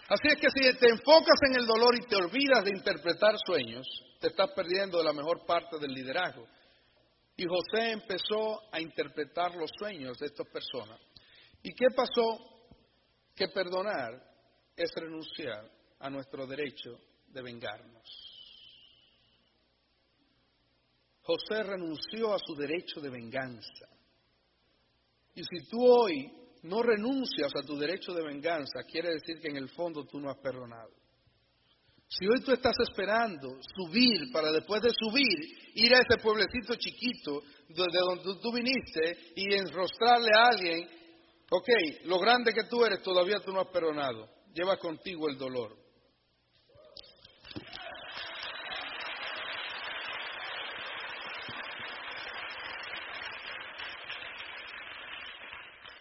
Así 0.08 0.28
es 0.28 0.36
que 0.40 0.48
si 0.54 0.78
te 0.78 0.88
enfocas 0.88 1.40
en 1.50 1.56
el 1.56 1.66
dolor 1.66 1.96
y 1.96 2.06
te 2.06 2.16
olvidas 2.16 2.64
de 2.64 2.72
interpretar 2.72 3.36
sueños, 3.44 3.88
te 4.20 4.28
estás 4.28 4.52
perdiendo 4.52 5.00
de 5.00 5.04
la 5.04 5.14
mejor 5.14 5.46
parte 5.46 5.80
del 5.80 5.94
liderazgo. 5.94 6.48
Y 7.36 7.46
José 7.46 7.92
empezó 7.92 8.62
a 8.72 8.80
interpretar 8.80 9.56
los 9.56 9.72
sueños 9.78 10.18
de 10.20 10.28
estas 10.28 10.48
personas. 10.48 11.02
¿Y 11.64 11.74
qué 11.74 11.88
pasó? 11.96 12.40
Que 13.36 13.48
perdonar 13.48 14.14
es 14.78 14.92
renunciar 14.96 15.70
a 16.00 16.10
nuestro 16.10 16.46
derecho 16.46 17.00
de 17.28 17.42
vengarnos. 17.42 18.36
José 21.24 21.64
renunció 21.64 22.34
a 22.34 22.40
su 22.40 22.54
derecho 22.54 23.02
de 23.02 23.10
venganza. 23.10 23.88
Y 25.34 25.42
si 25.44 25.68
tú 25.68 25.84
hoy 25.84 26.32
no 26.66 26.82
renuncias 26.82 27.52
a 27.56 27.66
tu 27.66 27.78
derecho 27.78 28.14
de 28.14 28.24
venganza, 28.24 28.84
quiere 28.90 29.14
decir 29.14 29.40
que 29.40 29.50
en 29.50 29.58
el 29.58 29.70
fondo 29.70 30.04
tú 30.06 30.20
no 30.20 30.30
has 30.30 30.38
perdonado. 30.38 30.90
Si 32.08 32.26
hoy 32.26 32.42
tú 32.44 32.52
estás 32.52 32.76
esperando 32.80 33.58
subir 33.76 34.32
para 34.32 34.52
después 34.52 34.82
de 34.82 34.92
subir, 34.92 35.38
ir 35.76 35.94
a 35.94 36.00
ese 36.00 36.22
pueblecito 36.22 36.76
chiquito 36.76 37.42
de 37.68 38.00
donde 38.00 38.42
tú 38.42 38.52
viniste 38.52 39.34
y 39.36 39.54
enrostrarle 39.54 40.32
a 40.34 40.48
alguien, 40.48 40.90
ok, 41.50 41.70
lo 42.06 42.20
grande 42.20 42.54
que 42.54 42.64
tú 42.64 42.84
eres 42.84 43.02
todavía 43.02 43.40
tú 43.40 43.52
no 43.52 43.62
has 43.62 43.70
perdonado. 43.70 44.28
Lleva 44.54 44.78
contigo 44.78 45.30
el 45.30 45.38
dolor. 45.38 45.85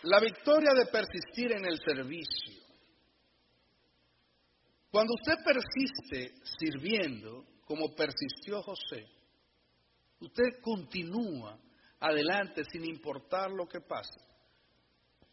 La 0.04 0.20
victoria 0.20 0.72
de 0.74 0.84
persistir 0.86 1.52
en 1.52 1.64
el 1.64 1.78
servicio. 1.78 2.52
Cuando 4.90 5.14
usted 5.14 5.42
persiste 5.42 6.34
sirviendo, 6.58 7.46
como 7.64 7.94
persistió 7.94 8.62
José, 8.62 9.06
usted 10.20 10.60
continúa 10.60 11.58
adelante 12.00 12.64
sin 12.70 12.84
importar 12.84 13.50
lo 13.50 13.66
que 13.66 13.80
pase. 13.80 14.20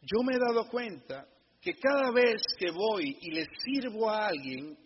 Yo 0.02 0.24
me 0.24 0.36
he 0.36 0.40
dado 0.40 0.70
cuenta 0.70 1.28
que 1.60 1.74
cada 1.74 2.10
vez 2.12 2.42
que 2.58 2.72
voy 2.72 3.18
y 3.22 3.32
le 3.32 3.46
sirvo 3.64 4.10
a 4.10 4.28
alguien, 4.28 4.78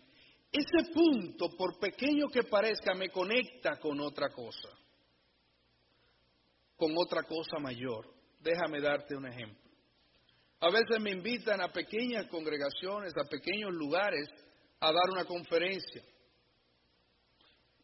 ese 0.50 0.92
punto, 0.92 1.56
por 1.56 1.78
pequeño 1.78 2.26
que 2.26 2.42
parezca, 2.42 2.92
me 2.94 3.08
conecta 3.10 3.78
con 3.78 4.00
otra 4.00 4.30
cosa, 4.30 4.68
con 6.76 6.92
otra 6.98 7.22
cosa 7.22 7.58
mayor. 7.60 8.12
Déjame 8.40 8.80
darte 8.80 9.14
un 9.14 9.26
ejemplo. 9.26 9.65
A 10.60 10.70
veces 10.70 11.00
me 11.00 11.10
invitan 11.10 11.60
a 11.60 11.68
pequeñas 11.68 12.26
congregaciones, 12.26 13.12
a 13.16 13.28
pequeños 13.28 13.72
lugares, 13.72 14.28
a 14.80 14.86
dar 14.86 15.10
una 15.12 15.24
conferencia. 15.24 16.02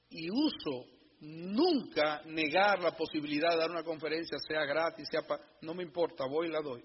Y 0.09 0.31
uso 0.31 0.87
nunca 1.21 2.23
negar 2.26 2.81
la 2.81 2.93
posibilidad 2.93 3.50
de 3.50 3.59
dar 3.59 3.71
una 3.71 3.85
conferencia, 3.85 4.38
sea 4.38 4.64
gratis, 4.64 5.09
sea 5.11 5.21
no 5.61 5.75
me 5.75 5.83
importa, 5.83 6.25
voy 6.26 6.49
y 6.49 6.50
la 6.50 6.61
doy. 6.61 6.83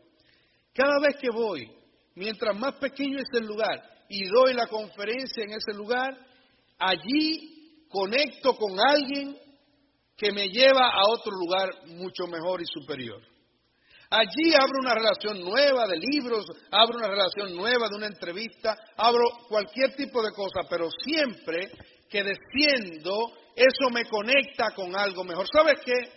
Cada 0.74 1.00
vez 1.00 1.17
que 1.20 1.29
voy, 1.29 1.72
mientras 2.15 2.56
más 2.58 2.75
pequeño 2.75 3.17
es 3.20 3.29
el 3.34 3.48
lugar 3.48 3.82
y 4.10 4.25
doy 4.27 4.53
la 4.53 4.67
conferencia 4.67 5.44
en 5.44 5.51
ese 5.51 5.74
lugar, 5.74 6.15
allí 6.77 7.88
conecto 7.89 8.56
con 8.56 8.79
alguien 8.79 9.38
que 10.15 10.32
me 10.32 10.50
lleva 10.50 10.89
a 10.89 11.10
otro 11.10 11.32
lugar 11.32 11.70
mucho 11.88 12.27
mejor 12.27 12.62
y 12.62 12.65
superior. 12.65 13.22
Allí 14.10 14.54
abro 14.58 14.80
una 14.80 14.94
relación 14.94 15.42
nueva 15.42 15.86
de 15.86 15.98
libros, 15.98 16.46
abro 16.72 16.98
una 16.98 17.10
relación 17.10 17.56
nueva 17.56 17.90
de 17.90 17.98
una 17.98 18.08
entrevista, 18.08 18.76
abro 18.96 19.24
cualquier 19.50 19.96
tipo 19.96 20.22
de 20.24 20.32
cosa, 20.32 20.62
pero 20.70 20.90
siempre 21.04 21.72
que 22.10 22.24
desciendo, 22.24 23.34
eso 23.54 23.90
me 23.92 24.06
conecta 24.06 24.72
con 24.74 24.96
algo 24.96 25.26
mejor. 25.26 25.46
¿Sabes 25.52 25.82
qué? 25.84 26.10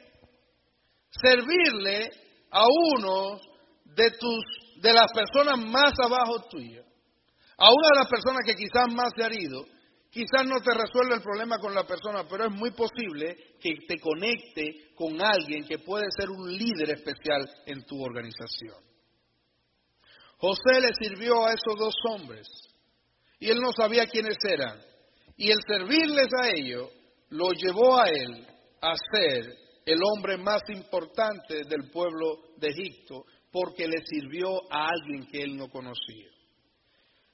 Servirle 1.10 2.10
a 2.52 2.64
uno 2.94 3.40
de 3.84 4.10
tus 4.12 4.44
de 4.80 4.92
las 4.92 5.12
personas 5.12 5.58
más 5.58 5.92
abajo 6.02 6.42
tuya, 6.48 6.82
a 7.58 7.68
una 7.70 7.88
de 7.92 7.98
las 7.98 8.08
personas 8.08 8.40
que 8.46 8.54
quizás 8.54 8.86
más 8.94 9.10
se 9.16 9.24
ha 9.24 9.28
ido, 9.30 9.66
Quizás 10.10 10.44
no 10.44 10.60
te 10.60 10.74
resuelve 10.74 11.14
el 11.14 11.22
problema 11.22 11.58
con 11.58 11.72
la 11.72 11.86
persona, 11.86 12.26
pero 12.28 12.46
es 12.46 12.50
muy 12.50 12.72
posible 12.72 13.54
que 13.60 13.76
te 13.86 14.00
conecte 14.00 14.92
con 14.96 15.20
alguien 15.22 15.64
que 15.64 15.78
puede 15.78 16.06
ser 16.18 16.30
un 16.30 16.50
líder 16.50 16.90
especial 16.90 17.48
en 17.66 17.84
tu 17.84 18.02
organización. 18.02 18.76
José 20.38 20.80
le 20.80 20.88
sirvió 21.00 21.46
a 21.46 21.50
esos 21.52 21.78
dos 21.78 21.94
hombres 22.08 22.48
y 23.38 23.50
él 23.50 23.58
no 23.60 23.72
sabía 23.72 24.06
quiénes 24.06 24.36
eran. 24.42 24.80
Y 25.36 25.50
el 25.50 25.58
servirles 25.66 26.28
a 26.42 26.48
ellos 26.56 26.90
lo 27.28 27.52
llevó 27.52 28.00
a 28.00 28.08
él 28.08 28.46
a 28.80 28.94
ser 29.12 29.56
el 29.86 30.00
hombre 30.02 30.36
más 30.38 30.62
importante 30.68 31.62
del 31.68 31.88
pueblo 31.90 32.54
de 32.56 32.68
Egipto 32.68 33.24
porque 33.52 33.86
le 33.86 34.04
sirvió 34.04 34.60
a 34.72 34.88
alguien 34.88 35.26
que 35.28 35.42
él 35.42 35.56
no 35.56 35.68
conocía. 35.68 36.30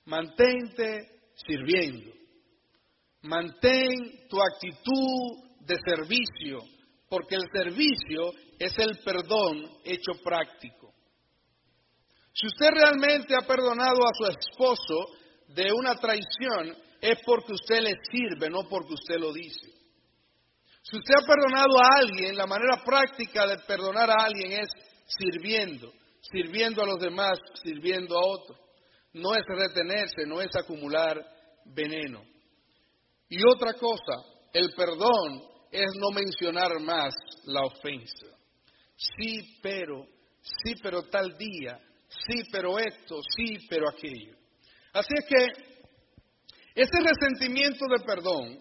Mantente 0.05 1.31
sirviendo 1.35 2.26
Mantén 3.27 4.29
tu 4.29 4.39
actitud 4.41 5.47
de 5.61 5.77
servicio, 5.85 6.59
porque 7.09 7.35
el 7.35 7.45
servicio 7.53 8.33
es 8.59 8.79
el 8.79 8.99
perdón 9.05 9.65
hecho 9.85 10.13
práctico. 10.23 10.95
Si 12.33 12.47
usted 12.47 12.69
realmente 12.71 13.35
ha 13.35 13.47
perdonado 13.47 14.05
a 14.05 14.15
su 14.15 14.27
esposo 14.27 15.07
de 15.49 15.73
una 15.73 15.97
traición, 15.97 16.77
es 17.01 17.19
porque 17.25 17.53
usted 17.53 17.81
le 17.81 17.95
sirve, 18.11 18.51
no 18.51 18.69
porque 18.69 18.95
usted 18.95 19.19
lo 19.19 19.33
dice. 19.33 19.73
Si 20.83 20.97
usted 20.97 21.15
ha 21.21 21.27
perdonado 21.27 21.81
a 21.81 21.99
alguien, 21.99 22.37
la 22.37 22.47
manera 22.47 22.83
práctica 22.85 23.47
de 23.47 23.59
perdonar 23.67 24.09
a 24.11 24.25
alguien 24.25 24.53
es 24.53 24.69
sirviendo, 25.07 25.93
sirviendo 26.21 26.83
a 26.83 26.87
los 26.87 27.01
demás, 27.01 27.39
sirviendo 27.63 28.17
a 28.17 28.25
otros. 28.25 28.59
No 29.13 29.35
es 29.35 29.43
retenerse, 29.49 30.27
no 30.27 30.41
es 30.41 30.55
acumular 30.55 31.17
veneno. 31.65 32.23
Y 33.29 33.39
otra 33.47 33.75
cosa, 33.75 34.23
el 34.53 34.73
perdón 34.75 35.43
es 35.71 35.91
no 35.97 36.11
mencionar 36.11 36.81
más 36.81 37.15
la 37.45 37.63
ofensa. 37.63 38.27
Sí, 38.97 39.59
pero, 39.63 40.07
sí, 40.41 40.75
pero 40.83 41.03
tal 41.05 41.37
día, 41.37 41.79
sí, 42.09 42.43
pero 42.51 42.79
esto, 42.79 43.21
sí, 43.37 43.59
pero 43.69 43.89
aquello. 43.89 44.37
Así 44.93 45.13
es 45.15 45.27
que 45.27 45.77
ese 46.75 47.01
resentimiento 47.01 47.85
de 47.87 48.05
perdón, 48.05 48.61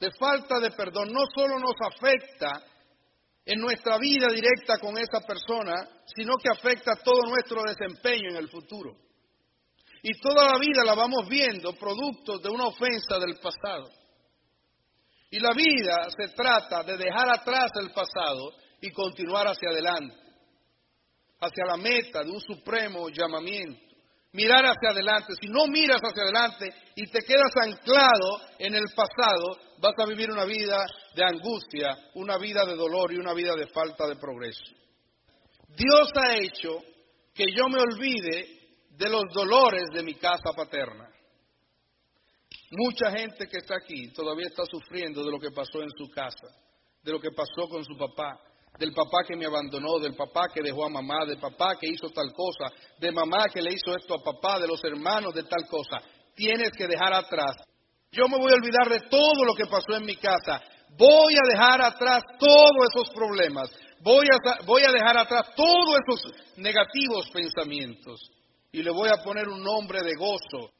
de 0.00 0.10
falta 0.12 0.58
de 0.60 0.70
perdón, 0.70 1.12
no 1.12 1.20
solo 1.34 1.58
nos 1.58 1.74
afecta 1.80 2.62
en 3.44 3.60
nuestra 3.60 3.98
vida 3.98 4.26
directa 4.32 4.78
con 4.78 4.96
esa 4.98 5.20
persona, 5.26 5.74
sino 6.14 6.34
que 6.36 6.50
afecta 6.50 6.96
todo 6.96 7.22
nuestro 7.22 7.62
desempeño 7.62 8.30
en 8.30 8.36
el 8.36 8.48
futuro. 8.48 8.96
Y 10.02 10.18
toda 10.20 10.52
la 10.52 10.58
vida 10.58 10.84
la 10.84 10.94
vamos 10.94 11.28
viendo 11.28 11.72
producto 11.74 12.38
de 12.38 12.48
una 12.48 12.66
ofensa 12.66 13.18
del 13.18 13.38
pasado. 13.38 13.90
Y 15.30 15.40
la 15.40 15.52
vida 15.52 16.08
se 16.16 16.28
trata 16.34 16.82
de 16.82 16.96
dejar 16.96 17.28
atrás 17.28 17.70
el 17.80 17.90
pasado 17.90 18.52
y 18.80 18.90
continuar 18.90 19.46
hacia 19.48 19.70
adelante, 19.70 20.16
hacia 21.40 21.64
la 21.66 21.76
meta 21.76 22.22
de 22.22 22.30
un 22.30 22.40
supremo 22.40 23.08
llamamiento. 23.10 23.86
Mirar 24.32 24.64
hacia 24.66 24.90
adelante. 24.90 25.34
Si 25.40 25.48
no 25.48 25.66
miras 25.66 26.00
hacia 26.02 26.22
adelante 26.22 26.68
y 26.94 27.06
te 27.10 27.20
quedas 27.20 27.52
anclado 27.62 28.40
en 28.58 28.74
el 28.74 28.84
pasado, 28.94 29.58
vas 29.80 29.94
a 29.98 30.06
vivir 30.06 30.30
una 30.30 30.44
vida 30.44 30.86
de 31.14 31.24
angustia, 31.24 31.96
una 32.14 32.36
vida 32.38 32.64
de 32.64 32.76
dolor 32.76 33.12
y 33.12 33.16
una 33.16 33.32
vida 33.32 33.54
de 33.54 33.66
falta 33.68 34.06
de 34.06 34.16
progreso. 34.16 34.64
Dios 35.68 36.10
ha 36.14 36.36
hecho 36.36 36.78
que 37.34 37.44
yo 37.54 37.68
me 37.68 37.80
olvide 37.80 38.57
de 38.98 39.08
los 39.08 39.22
dolores 39.32 39.84
de 39.94 40.02
mi 40.02 40.14
casa 40.14 40.50
paterna. 40.56 41.08
Mucha 42.70 43.10
gente 43.12 43.46
que 43.46 43.58
está 43.58 43.76
aquí 43.76 44.12
todavía 44.12 44.46
está 44.48 44.64
sufriendo 44.66 45.22
de 45.22 45.30
lo 45.30 45.38
que 45.38 45.52
pasó 45.52 45.80
en 45.82 45.90
su 45.96 46.10
casa, 46.10 46.48
de 47.02 47.12
lo 47.12 47.20
que 47.20 47.30
pasó 47.30 47.68
con 47.70 47.84
su 47.84 47.96
papá, 47.96 48.38
del 48.76 48.92
papá 48.92 49.18
que 49.26 49.36
me 49.36 49.46
abandonó, 49.46 49.98
del 50.00 50.14
papá 50.14 50.48
que 50.52 50.62
dejó 50.62 50.84
a 50.84 50.90
mamá, 50.90 51.24
del 51.26 51.38
papá 51.38 51.76
que 51.80 51.88
hizo 51.88 52.10
tal 52.10 52.32
cosa, 52.32 52.74
de 52.98 53.12
mamá 53.12 53.46
que 53.52 53.62
le 53.62 53.72
hizo 53.72 53.94
esto 53.96 54.14
a 54.14 54.22
papá, 54.22 54.58
de 54.58 54.66
los 54.66 54.82
hermanos 54.84 55.32
de 55.32 55.44
tal 55.44 55.66
cosa. 55.70 56.02
Tienes 56.34 56.70
que 56.76 56.88
dejar 56.88 57.14
atrás. 57.14 57.56
Yo 58.10 58.28
me 58.28 58.36
voy 58.36 58.50
a 58.50 58.56
olvidar 58.56 58.88
de 58.88 59.08
todo 59.08 59.44
lo 59.44 59.54
que 59.54 59.66
pasó 59.66 59.96
en 59.96 60.04
mi 60.04 60.16
casa. 60.16 60.60
Voy 60.96 61.34
a 61.34 61.48
dejar 61.48 61.82
atrás 61.82 62.22
todos 62.38 62.88
esos 62.92 63.10
problemas. 63.14 63.70
Voy 64.00 64.26
a, 64.26 64.64
voy 64.64 64.82
a 64.82 64.92
dejar 64.92 65.18
atrás 65.18 65.54
todos 65.54 65.96
esos 66.06 66.32
negativos 66.56 67.30
pensamientos. 67.30 68.37
Y 68.72 68.82
le 68.82 68.90
voy 68.90 69.08
a 69.08 69.22
poner 69.22 69.48
un 69.48 69.62
nombre 69.62 70.00
de 70.02 70.14
gozo, 70.14 70.72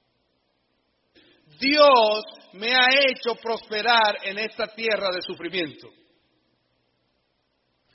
Dios 1.59 2.25
me 2.53 2.75
ha 2.75 2.87
hecho 3.09 3.35
prosperar 3.43 4.19
en 4.23 4.39
esta 4.39 4.67
tierra 4.69 5.09
de 5.11 5.23
sufrimiento. 5.23 5.89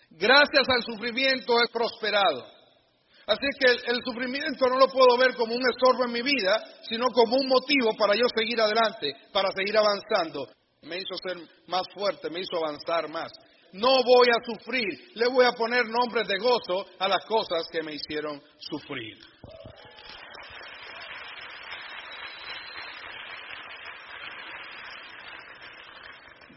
Gracias 0.09 0.67
al 0.67 0.83
sufrimiento 0.83 1.53
he 1.61 1.71
prosperado. 1.71 2.45
Así 3.25 3.47
que 3.57 3.71
el, 3.89 4.03
sufrimiento 4.03 4.67
no 4.67 4.77
lo 4.77 4.87
puedo 4.87 5.17
ver 5.17 5.33
como 5.35 5.55
un 5.55 5.63
estorbo 5.69 6.03
en 6.05 6.11
mi 6.11 6.21
vida, 6.21 6.61
sino 6.83 7.07
como 7.07 7.37
un 7.37 7.47
motivo 7.47 7.95
para 7.97 8.15
yo 8.15 8.25
seguir 8.35 8.59
adelante, 8.59 9.13
para 9.31 9.49
seguir 9.53 9.77
avanzando. 9.77 10.49
Me 10.81 10.97
hizo 10.97 11.15
ser 11.25 11.37
más 11.67 11.83
fuerte, 11.93 12.29
me 12.29 12.41
hizo 12.41 12.57
avanzar 12.57 13.07
más. 13.09 13.31
No 13.71 14.03
voy 14.03 14.27
a 14.27 14.43
sufrir, 14.45 15.11
le 15.15 15.27
voy 15.27 15.45
a 15.45 15.53
poner 15.53 15.85
nombres 15.87 16.27
de 16.27 16.37
gozo 16.37 16.85
a 16.99 17.07
las 17.07 17.25
cosas 17.25 17.65
que 17.71 17.81
me 17.81 17.93
hicieron 17.93 18.41
sufrir. 18.59 19.17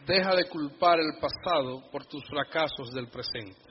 Deja 0.07 0.37
de 0.37 0.49
culpar 0.49 1.01
el 1.01 1.19
pasado 1.21 1.91
por 1.91 2.07
tus 2.07 2.25
fracasos 2.27 2.93
del 2.93 3.09
presente. 3.09 3.67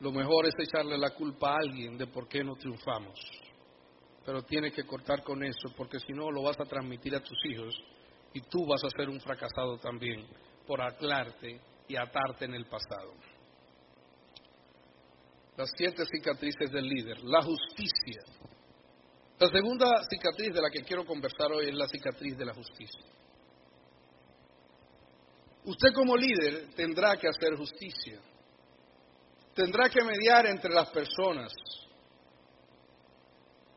Lo 0.00 0.10
mejor 0.10 0.46
es 0.46 0.54
echarle 0.58 0.96
la 0.96 1.10
culpa 1.10 1.50
a 1.50 1.58
alguien 1.62 1.98
de 1.98 2.06
por 2.06 2.26
qué 2.26 2.42
no 2.42 2.56
triunfamos. 2.56 3.20
Pero 4.24 4.42
tienes 4.42 4.72
que 4.72 4.84
cortar 4.84 5.22
con 5.22 5.44
eso 5.44 5.68
porque 5.76 5.98
si 6.00 6.14
no 6.14 6.30
lo 6.30 6.42
vas 6.42 6.58
a 6.58 6.64
transmitir 6.64 7.14
a 7.14 7.20
tus 7.20 7.36
hijos 7.44 7.74
y 8.32 8.40
tú 8.40 8.64
vas 8.66 8.82
a 8.84 8.88
ser 8.88 9.10
un 9.10 9.20
fracasado 9.20 9.76
también 9.76 10.26
por 10.66 10.80
anclarte 10.80 11.60
y 11.86 11.96
atarte 11.96 12.46
en 12.46 12.54
el 12.54 12.64
pasado. 12.64 13.12
Las 15.58 15.68
siete 15.76 16.06
cicatrices 16.06 16.70
del 16.70 16.88
líder. 16.88 17.22
La 17.22 17.42
justicia. 17.42 18.22
La 19.38 19.48
segunda 19.48 20.02
cicatriz 20.08 20.54
de 20.54 20.62
la 20.62 20.70
que 20.70 20.82
quiero 20.84 21.04
conversar 21.04 21.52
hoy 21.52 21.68
es 21.68 21.74
la 21.74 21.86
cicatriz 21.86 22.34
de 22.38 22.46
la 22.46 22.54
justicia. 22.54 23.04
Usted 25.64 25.92
como 25.94 26.16
líder 26.16 26.74
tendrá 26.74 27.16
que 27.16 27.28
hacer 27.28 27.56
justicia. 27.56 28.20
Tendrá 29.54 29.88
que 29.88 30.02
mediar 30.02 30.46
entre 30.46 30.72
las 30.72 30.90
personas. 30.90 31.52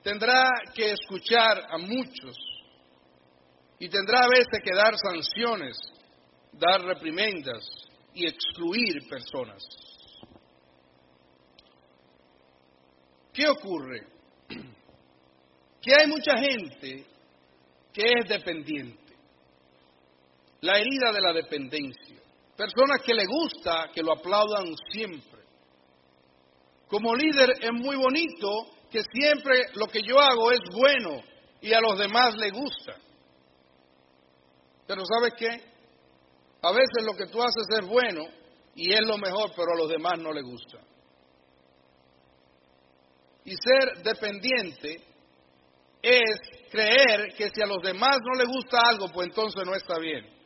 Tendrá 0.04 0.50
que 0.74 0.92
escuchar 0.92 1.66
a 1.70 1.78
muchos. 1.78 2.36
Y 3.80 3.88
tendrá 3.88 4.20
a 4.26 4.30
veces 4.30 4.60
que 4.64 4.76
dar 4.76 4.98
sanciones, 4.98 5.78
dar 6.54 6.82
reprimendas 6.82 7.64
y 8.14 8.26
excluir 8.26 9.08
personas. 9.08 9.64
¿Qué 13.34 13.48
ocurre? 13.48 14.08
Que 15.80 15.94
hay 15.98 16.08
mucha 16.08 16.38
gente 16.38 17.06
que 17.94 18.04
es 18.04 18.28
dependiente. 18.28 19.07
La 20.68 20.80
herida 20.80 21.14
de 21.14 21.22
la 21.22 21.32
dependencia. 21.32 22.18
Personas 22.58 23.02
que 23.02 23.14
le 23.14 23.26
gusta 23.26 23.90
que 23.94 24.04
lo 24.04 24.12
aplaudan 24.12 24.76
siempre. 24.92 25.46
Como 26.90 27.16
líder 27.16 27.54
es 27.62 27.72
muy 27.72 27.96
bonito 27.96 28.68
que 28.92 29.02
siempre 29.14 29.68
lo 29.76 29.88
que 29.88 30.02
yo 30.02 30.20
hago 30.20 30.52
es 30.52 30.60
bueno 30.70 31.24
y 31.62 31.72
a 31.72 31.80
los 31.80 31.98
demás 31.98 32.36
le 32.36 32.50
gusta. 32.50 32.98
Pero 34.86 35.04
¿sabes 35.06 35.36
qué? 35.38 35.48
A 36.62 36.72
veces 36.74 37.06
lo 37.06 37.14
que 37.14 37.28
tú 37.28 37.42
haces 37.42 37.66
es 37.80 37.88
bueno 37.88 38.26
y 38.76 38.92
es 38.92 39.08
lo 39.08 39.18
mejor, 39.18 39.52
pero 39.56 39.72
a 39.72 39.78
los 39.78 39.88
demás 39.88 40.20
no 40.20 40.34
le 40.34 40.42
gusta. 40.42 40.80
Y 43.46 43.52
ser 43.56 44.04
dependiente 44.04 45.02
es 46.02 46.42
creer 46.70 47.34
que 47.38 47.52
si 47.52 47.62
a 47.62 47.68
los 47.68 47.82
demás 47.82 48.18
no 48.22 48.38
le 48.38 48.44
gusta 48.44 48.82
algo, 48.86 49.08
pues 49.14 49.30
entonces 49.30 49.66
no 49.66 49.74
está 49.74 49.98
bien. 49.98 50.37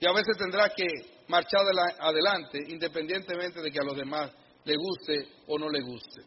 Y 0.00 0.06
a 0.06 0.12
veces 0.12 0.36
tendrá 0.36 0.68
que 0.68 0.86
marchar 1.28 1.62
adelante 2.00 2.58
independientemente 2.68 3.60
de 3.60 3.70
que 3.70 3.80
a 3.80 3.84
los 3.84 3.96
demás 3.96 4.30
le 4.64 4.76
guste 4.76 5.28
o 5.46 5.58
no 5.58 5.68
le 5.68 5.80
guste. 5.80 6.22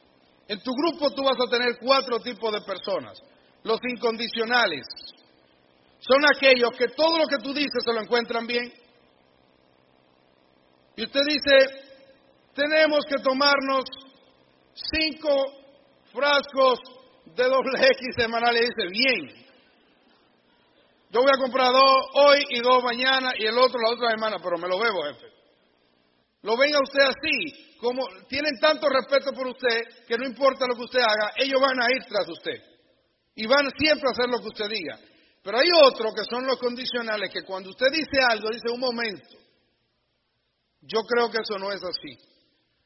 En 0.48 0.62
tu 0.62 0.72
grupo 0.72 1.12
tú 1.14 1.24
vas 1.24 1.38
a 1.40 1.50
tener 1.50 1.78
cuatro 1.80 2.20
tipos 2.20 2.54
de 2.54 2.62
personas. 2.62 3.20
Los 3.64 3.80
incondicionales 3.84 4.86
son 6.00 6.22
aquellos 6.26 6.72
que 6.78 6.88
todo 6.90 7.18
lo 7.18 7.28
que 7.28 7.38
tú 7.44 7.54
dices 7.54 7.84
se 7.84 7.94
lo 7.94 8.02
encuentran 8.02 8.48
bien. 8.48 8.72
Y 10.96 11.04
usted 11.04 11.22
dice, 11.28 11.88
tenemos 12.54 13.06
que 13.06 13.22
tomarnos 13.22 13.84
cinco 14.74 15.30
frascos 16.12 16.80
de 17.36 17.44
doble 17.44 17.80
X 17.80 18.16
semanal 18.16 18.56
y 18.56 18.62
dice, 18.62 18.88
bien. 18.90 19.47
Yo 21.10 21.22
voy 21.22 21.32
a 21.34 21.42
comprar 21.42 21.72
dos 21.72 22.02
hoy 22.14 22.44
y 22.50 22.60
dos 22.60 22.84
mañana 22.84 23.32
y 23.38 23.46
el 23.46 23.58
otro 23.58 23.80
la 23.80 23.92
otra 23.92 24.12
semana, 24.12 24.38
pero 24.44 24.58
me 24.58 24.68
lo 24.68 24.78
bebo, 24.78 25.04
jefe. 25.04 25.28
Lo 26.42 26.58
venga 26.58 26.80
usted 26.82 27.02
así, 27.02 27.78
como 27.78 28.06
tienen 28.28 28.60
tanto 28.60 28.88
respeto 28.90 29.32
por 29.32 29.48
usted 29.48 30.06
que 30.08 30.18
no 30.18 30.26
importa 30.26 30.66
lo 30.68 30.76
que 30.76 30.84
usted 30.84 31.00
haga, 31.00 31.32
ellos 31.38 31.60
van 31.62 31.82
a 31.82 31.92
ir 31.92 32.04
tras 32.06 32.28
usted. 32.28 32.62
Y 33.36 33.46
van 33.46 33.70
siempre 33.78 34.10
a 34.10 34.12
hacer 34.12 34.30
lo 34.30 34.40
que 34.40 34.48
usted 34.48 34.70
diga. 34.70 35.00
Pero 35.44 35.60
hay 35.60 35.68
otros 35.82 36.14
que 36.14 36.26
son 36.30 36.46
los 36.46 36.60
condicionales, 36.60 37.32
que 37.32 37.44
cuando 37.44 37.70
usted 37.70 37.88
dice 37.92 38.22
algo, 38.30 38.50
dice 38.50 38.70
un 38.70 38.80
momento. 38.80 39.38
Yo 40.82 41.02
creo 41.04 41.30
que 41.32 41.38
eso 41.42 41.58
no 41.58 41.72
es 41.72 41.82
así. 41.84 42.18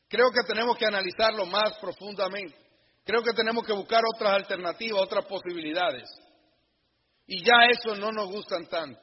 Creo 0.08 0.30
que 0.30 0.44
tenemos 0.46 0.78
que 0.78 0.86
analizarlo 0.86 1.46
más 1.46 1.78
profundamente. 1.80 2.56
Creo 3.04 3.24
que 3.24 3.34
tenemos 3.34 3.66
que 3.66 3.74
buscar 3.74 4.02
otras 4.14 4.34
alternativas, 4.34 5.02
otras 5.02 5.26
posibilidades. 5.26 6.10
Y 7.34 7.46
ya 7.46 7.66
eso 7.70 7.96
no 7.96 8.12
nos 8.12 8.30
gustan 8.30 8.68
tanto. 8.68 9.00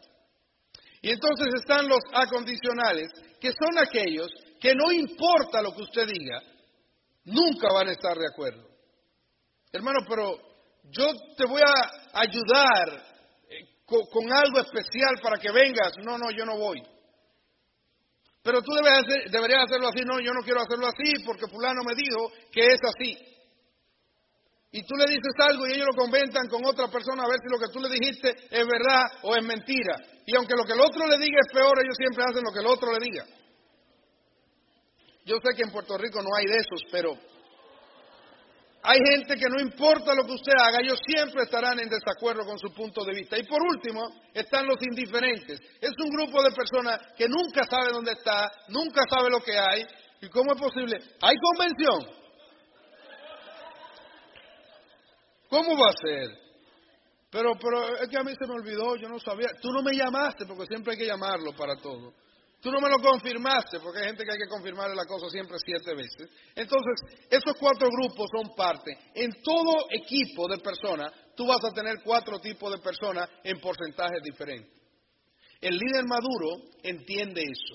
Y 1.00 1.12
entonces 1.12 1.46
están 1.54 1.88
los 1.88 2.00
acondicionales, 2.12 3.08
que 3.40 3.52
son 3.52 3.78
aquellos 3.78 4.28
que 4.60 4.74
no 4.74 4.92
importa 4.92 5.62
lo 5.62 5.74
que 5.74 5.80
usted 5.80 6.06
diga, 6.06 6.42
nunca 7.24 7.72
van 7.72 7.88
a 7.88 7.92
estar 7.92 8.18
de 8.18 8.26
acuerdo. 8.30 8.68
Hermano, 9.72 10.00
pero 10.06 10.36
yo 10.90 11.06
te 11.38 11.46
voy 11.46 11.62
a 11.62 12.20
ayudar 12.20 13.02
eh, 13.48 13.64
con, 13.86 14.30
algo 14.30 14.60
especial 14.60 15.14
para 15.22 15.38
que 15.38 15.50
vengas. 15.50 15.92
No, 16.04 16.18
no, 16.18 16.30
yo 16.30 16.44
no 16.44 16.58
voy. 16.58 16.82
Pero 18.42 18.60
tú 18.60 18.74
deberías 18.74 19.64
hacerlo 19.64 19.88
así. 19.88 20.04
No, 20.04 20.20
yo 20.20 20.34
no 20.34 20.42
quiero 20.42 20.60
hacerlo 20.60 20.86
así 20.86 21.24
porque 21.24 21.48
fulano 21.48 21.80
me 21.82 21.94
dijo 21.94 22.30
que 22.52 22.66
es 22.66 22.80
así 22.94 23.37
y 24.70 24.82
tú 24.82 24.94
le 24.96 25.06
dices 25.08 25.32
algo 25.38 25.66
y 25.66 25.72
ellos 25.72 25.86
lo 25.86 25.96
comentan 25.96 26.46
con 26.48 26.64
otra 26.66 26.88
persona 26.88 27.24
a 27.24 27.28
ver 27.28 27.40
si 27.40 27.48
lo 27.50 27.58
que 27.58 27.72
tú 27.72 27.80
le 27.80 27.88
dijiste 27.88 28.28
es 28.50 28.66
verdad 28.66 29.04
o 29.22 29.34
es 29.34 29.42
mentira. 29.42 29.96
Y 30.26 30.36
aunque 30.36 30.54
lo 30.54 30.64
que 30.64 30.74
el 30.74 30.80
otro 30.80 31.06
le 31.06 31.16
diga 31.16 31.40
es 31.40 31.52
peor, 31.52 31.78
ellos 31.80 31.96
siempre 31.96 32.24
hacen 32.24 32.44
lo 32.44 32.52
que 32.52 32.60
el 32.60 32.66
otro 32.66 32.92
le 32.92 32.98
diga. 33.00 33.24
Yo 35.24 35.36
sé 35.42 35.56
que 35.56 35.62
en 35.62 35.72
Puerto 35.72 35.96
Rico 35.96 36.20
no 36.20 36.28
hay 36.36 36.44
de 36.44 36.56
esos, 36.56 36.82
pero 36.90 37.16
hay 38.82 38.98
gente 39.10 39.36
que 39.36 39.48
no 39.48 39.60
importa 39.60 40.14
lo 40.14 40.24
que 40.24 40.32
usted 40.32 40.52
haga, 40.56 40.80
ellos 40.80 40.98
siempre 41.04 41.42
estarán 41.42 41.80
en 41.80 41.88
desacuerdo 41.88 42.44
con 42.44 42.58
su 42.58 42.72
punto 42.72 43.04
de 43.04 43.14
vista. 43.14 43.36
Y 43.38 43.44
por 43.44 43.60
último, 43.62 44.08
están 44.32 44.66
los 44.66 44.76
indiferentes. 44.82 45.60
Es 45.80 45.92
un 46.02 46.10
grupo 46.10 46.42
de 46.42 46.52
personas 46.52 47.00
que 47.16 47.28
nunca 47.28 47.64
sabe 47.64 47.92
dónde 47.92 48.12
está, 48.12 48.50
nunca 48.68 49.02
sabe 49.10 49.30
lo 49.30 49.40
que 49.40 49.58
hay. 49.58 49.84
¿Y 50.20 50.28
cómo 50.28 50.52
es 50.54 50.60
posible? 50.60 50.98
Hay 51.20 51.36
convención, 51.36 52.17
¿Cómo 55.48 55.76
va 55.78 55.88
a 55.88 55.92
ser? 55.92 56.48
Pero, 57.30 57.52
pero 57.60 57.96
es 57.96 58.08
que 58.08 58.18
a 58.18 58.22
mí 58.22 58.32
se 58.38 58.46
me 58.46 58.54
olvidó, 58.54 58.96
yo 58.96 59.08
no 59.08 59.18
sabía. 59.18 59.48
Tú 59.60 59.70
no 59.70 59.82
me 59.82 59.94
llamaste, 59.94 60.46
porque 60.46 60.66
siempre 60.66 60.92
hay 60.92 60.98
que 60.98 61.06
llamarlo 61.06 61.52
para 61.52 61.76
todo. 61.76 62.14
Tú 62.60 62.72
no 62.72 62.80
me 62.80 62.88
lo 62.88 62.98
confirmaste, 62.98 63.78
porque 63.80 64.00
hay 64.00 64.06
gente 64.06 64.24
que 64.24 64.32
hay 64.32 64.38
que 64.38 64.48
confirmarle 64.48 64.96
la 64.96 65.04
cosa 65.04 65.28
siempre 65.28 65.56
siete 65.64 65.94
veces. 65.94 66.28
Entonces, 66.56 67.26
esos 67.30 67.54
cuatro 67.58 67.88
grupos 67.88 68.28
son 68.34 68.54
parte. 68.56 68.98
En 69.14 69.30
todo 69.42 69.86
equipo 69.90 70.48
de 70.48 70.58
personas, 70.58 71.12
tú 71.36 71.46
vas 71.46 71.64
a 71.64 71.72
tener 71.72 71.98
cuatro 72.02 72.40
tipos 72.40 72.72
de 72.72 72.78
personas 72.78 73.28
en 73.44 73.60
porcentajes 73.60 74.22
diferentes. 74.22 74.72
El 75.60 75.76
líder 75.76 76.04
maduro 76.04 76.64
entiende 76.82 77.42
eso 77.42 77.74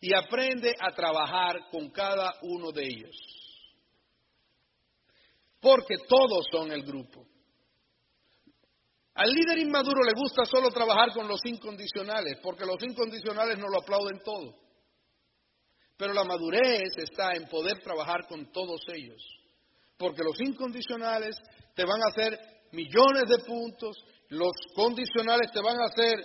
y 0.00 0.14
aprende 0.14 0.74
a 0.78 0.94
trabajar 0.94 1.68
con 1.70 1.90
cada 1.90 2.34
uno 2.42 2.70
de 2.70 2.84
ellos 2.84 3.41
porque 5.62 5.94
todos 6.08 6.44
son 6.50 6.72
el 6.72 6.82
grupo. 6.82 7.24
Al 9.14 9.30
líder 9.30 9.58
inmaduro 9.58 10.02
le 10.02 10.12
gusta 10.12 10.44
solo 10.44 10.70
trabajar 10.70 11.12
con 11.12 11.28
los 11.28 11.40
incondicionales, 11.44 12.38
porque 12.42 12.66
los 12.66 12.82
incondicionales 12.82 13.58
no 13.58 13.68
lo 13.68 13.78
aplauden 13.78 14.20
todo. 14.24 14.56
Pero 15.96 16.14
la 16.14 16.24
madurez 16.24 16.90
está 16.96 17.34
en 17.34 17.46
poder 17.48 17.78
trabajar 17.80 18.26
con 18.26 18.50
todos 18.50 18.80
ellos, 18.92 19.22
porque 19.96 20.24
los 20.24 20.40
incondicionales 20.40 21.36
te 21.76 21.84
van 21.84 22.00
a 22.02 22.10
hacer 22.10 22.38
millones 22.72 23.24
de 23.28 23.38
puntos, 23.46 23.96
los 24.30 24.52
condicionales 24.74 25.52
te 25.52 25.60
van 25.60 25.80
a 25.80 25.84
hacer 25.84 26.18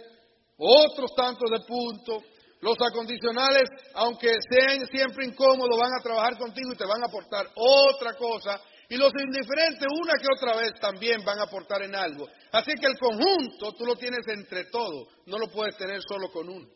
otros 0.58 1.14
tantos 1.16 1.52
de 1.52 1.60
puntos, 1.68 2.24
los 2.62 2.78
acondicionales, 2.82 3.70
aunque 3.94 4.34
sean 4.50 4.84
siempre 4.88 5.26
incómodos, 5.26 5.78
van 5.78 5.92
a 6.00 6.02
trabajar 6.02 6.38
contigo 6.40 6.74
y 6.74 6.78
te 6.78 6.88
van 6.88 7.04
a 7.04 7.08
aportar 7.08 7.46
otra 7.54 8.14
cosa 8.16 8.60
y 8.90 8.96
los 8.96 9.12
indiferentes 9.14 9.88
una 9.92 10.14
que 10.14 10.28
otra 10.36 10.58
vez 10.58 10.80
también 10.80 11.24
van 11.26 11.40
a 11.40 11.44
aportar 11.44 11.82
en 11.82 11.96
algo. 11.96 12.28
Así 12.52 12.72
que 12.80 12.88
el 12.88 12.98
conjunto 12.98 13.74
tú 13.74 13.86
lo 13.86 13.96
tienes 13.96 14.26
entre 14.28 14.66
todos, 14.66 15.08
no 15.26 15.38
lo 15.38 15.50
puedes 15.50 15.76
tener 15.78 16.02
solo 16.08 16.32
con 16.32 16.48
uno. 16.48 16.68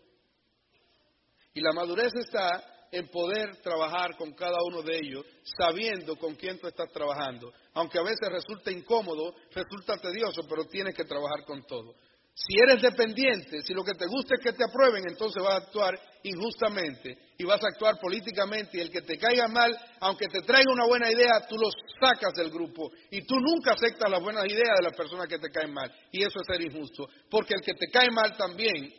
Y 1.54 1.62
la 1.62 1.74
madurez 1.74 2.12
está 2.16 2.64
en 2.92 3.08
poder 3.08 3.56
trabajar 3.62 4.18
con 4.18 4.34
cada 4.34 4.58
uno 4.68 4.82
de 4.82 4.98
ellos, 4.98 5.26
sabiendo 5.58 6.18
con 6.18 6.36
quién 6.36 6.60
tú 6.60 6.68
estás 6.68 6.92
trabajando. 6.92 7.54
Aunque 7.74 7.98
a 7.98 8.04
veces 8.04 8.28
resulta 8.30 8.72
incómodo, 8.72 9.34
resulta 9.52 9.98
tedioso, 9.98 10.42
pero 10.50 10.66
tienes 10.66 10.94
que 10.94 11.06
trabajar 11.06 11.46
con 11.46 11.64
todo. 11.66 11.96
Si 12.34 12.56
eres 12.58 12.82
dependiente, 12.82 13.62
si 13.62 13.74
lo 13.74 13.84
que 13.84 13.94
te 13.94 14.08
gusta 14.08 14.36
es 14.36 14.42
que 14.42 14.54
te 14.54 14.64
aprueben, 14.64 15.04
entonces 15.08 15.44
vas 15.44 15.54
a 15.54 15.58
actuar 15.58 16.00
injustamente 16.24 17.18
y 17.38 17.44
vas 17.44 17.62
a 17.62 17.68
actuar 17.68 18.00
políticamente. 18.00 18.78
Y 18.78 18.82
el 18.82 18.90
que 18.90 19.02
te 19.02 19.18
caiga 19.18 19.48
mal, 19.48 19.78
aunque 20.00 20.28
te 20.28 20.42
traiga 20.42 20.72
una 20.72 20.86
buena 20.88 21.12
idea, 21.12 21.46
tú 21.48 21.56
los 21.58 21.74
sacas 22.00 22.34
del 22.34 22.50
grupo 22.50 22.90
y 23.12 23.26
tú 23.26 23.36
nunca 23.36 23.74
aceptas 23.74 24.10
las 24.10 24.22
buenas 24.22 24.46
ideas 24.46 24.78
de 24.80 24.84
las 24.84 24.96
personas 24.96 25.28
que 25.28 25.40
te 25.40 25.50
caen 25.50 25.74
mal. 25.74 25.92
Y 26.12 26.22
eso 26.24 26.40
es 26.40 26.48
ser 26.48 26.62
injusto, 26.62 27.08
porque 27.30 27.54
el 27.54 27.62
que 27.62 27.74
te 27.74 27.88
cae 27.92 28.10
mal 28.10 28.36
también 28.38 28.94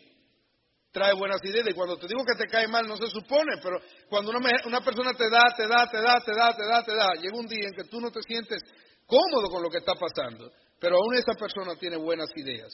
trae 0.92 1.14
buenas 1.14 1.40
ideas. 1.42 1.66
Y 1.68 1.72
cuando 1.72 1.96
te 1.96 2.06
digo 2.06 2.22
que 2.24 2.36
te 2.36 2.46
cae 2.46 2.68
mal 2.68 2.86
no 2.86 2.96
se 2.96 3.06
supone, 3.06 3.56
pero 3.62 3.80
cuando 4.10 4.30
una, 4.30 4.50
una 4.66 4.80
persona 4.82 5.14
te 5.14 5.28
da, 5.30 5.54
te 5.56 5.66
da, 5.66 5.88
te 5.90 6.00
da, 6.00 6.20
te 6.20 6.32
da, 6.32 6.54
te 6.54 6.66
da, 6.66 6.84
te 6.84 6.94
da, 6.94 7.14
llega 7.14 7.36
un 7.36 7.46
día 7.46 7.66
en 7.68 7.74
que 7.74 7.84
tú 7.84 7.98
no 7.98 8.10
te 8.10 8.20
sientes 8.22 8.62
cómodo 9.06 9.48
con 9.50 9.62
lo 9.62 9.70
que 9.70 9.78
está 9.78 9.94
pasando, 9.94 10.52
pero 10.78 10.96
aún 10.96 11.14
esa 11.14 11.32
persona 11.32 11.74
tiene 11.76 11.96
buenas 11.96 12.28
ideas. 12.36 12.72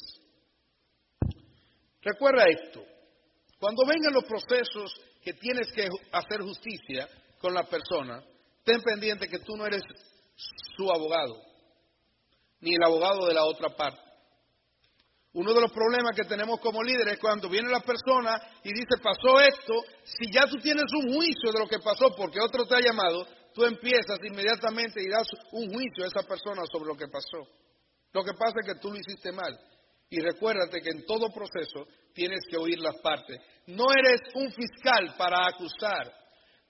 Recuerda 2.11 2.45
esto, 2.49 2.83
cuando 3.59 3.85
vengan 3.85 4.15
los 4.15 4.25
procesos 4.25 4.95
que 5.23 5.35
tienes 5.35 5.71
que 5.73 5.89
hacer 6.13 6.41
justicia 6.41 7.07
con 7.39 7.53
la 7.53 7.65
persona, 7.65 8.23
ten 8.65 8.81
pendiente 8.81 9.29
que 9.29 9.41
tú 9.41 9.57
no 9.57 9.67
eres 9.67 9.83
su 10.75 10.91
abogado, 10.91 11.43
ni 12.61 12.75
el 12.75 12.83
abogado 12.83 13.27
de 13.27 13.35
la 13.35 13.45
otra 13.45 13.77
parte. 13.77 14.01
Uno 15.35 15.53
de 15.53 15.61
los 15.61 15.71
problemas 15.71 16.17
que 16.17 16.25
tenemos 16.25 16.61
como 16.61 16.83
líderes 16.83 17.15
es 17.15 17.21
cuando 17.21 17.51
viene 17.51 17.69
la 17.69 17.81
persona 17.81 18.41
y 18.65 18.73
dice, 18.73 18.97
pasó 19.03 19.41
esto, 19.41 19.75
si 20.05 20.33
ya 20.33 20.47
tú 20.47 20.57
tienes 20.57 20.87
un 20.95 21.15
juicio 21.15 21.53
de 21.53 21.59
lo 21.59 21.69
que 21.69 21.79
pasó 21.79 22.17
porque 22.17 22.41
otro 22.41 22.65
te 22.65 22.75
ha 22.75 22.81
llamado, 22.81 23.27
tú 23.53 23.65
empiezas 23.65 24.19
inmediatamente 24.25 25.03
y 25.03 25.09
das 25.09 25.29
un 25.53 25.71
juicio 25.71 26.05
a 26.05 26.09
esa 26.09 26.23
persona 26.23 26.63
sobre 26.73 26.89
lo 26.89 26.97
que 26.97 27.09
pasó. 27.09 27.47
Lo 28.15 28.25
que 28.25 28.33
pasa 28.33 28.55
es 28.63 28.73
que 28.73 28.81
tú 28.81 28.91
lo 28.91 28.97
hiciste 28.97 29.31
mal. 29.31 29.61
Y 30.11 30.21
recuérdate 30.21 30.81
que 30.81 30.91
en 30.91 31.05
todo 31.05 31.31
proceso 31.31 31.87
tienes 32.15 32.41
que 32.51 32.57
oír 32.57 32.79
las 32.81 32.97
partes. 33.01 33.39
No 33.67 33.93
eres 33.93 34.21
un 34.35 34.51
fiscal 34.51 35.15
para 35.19 35.47
acusar. 35.47 36.13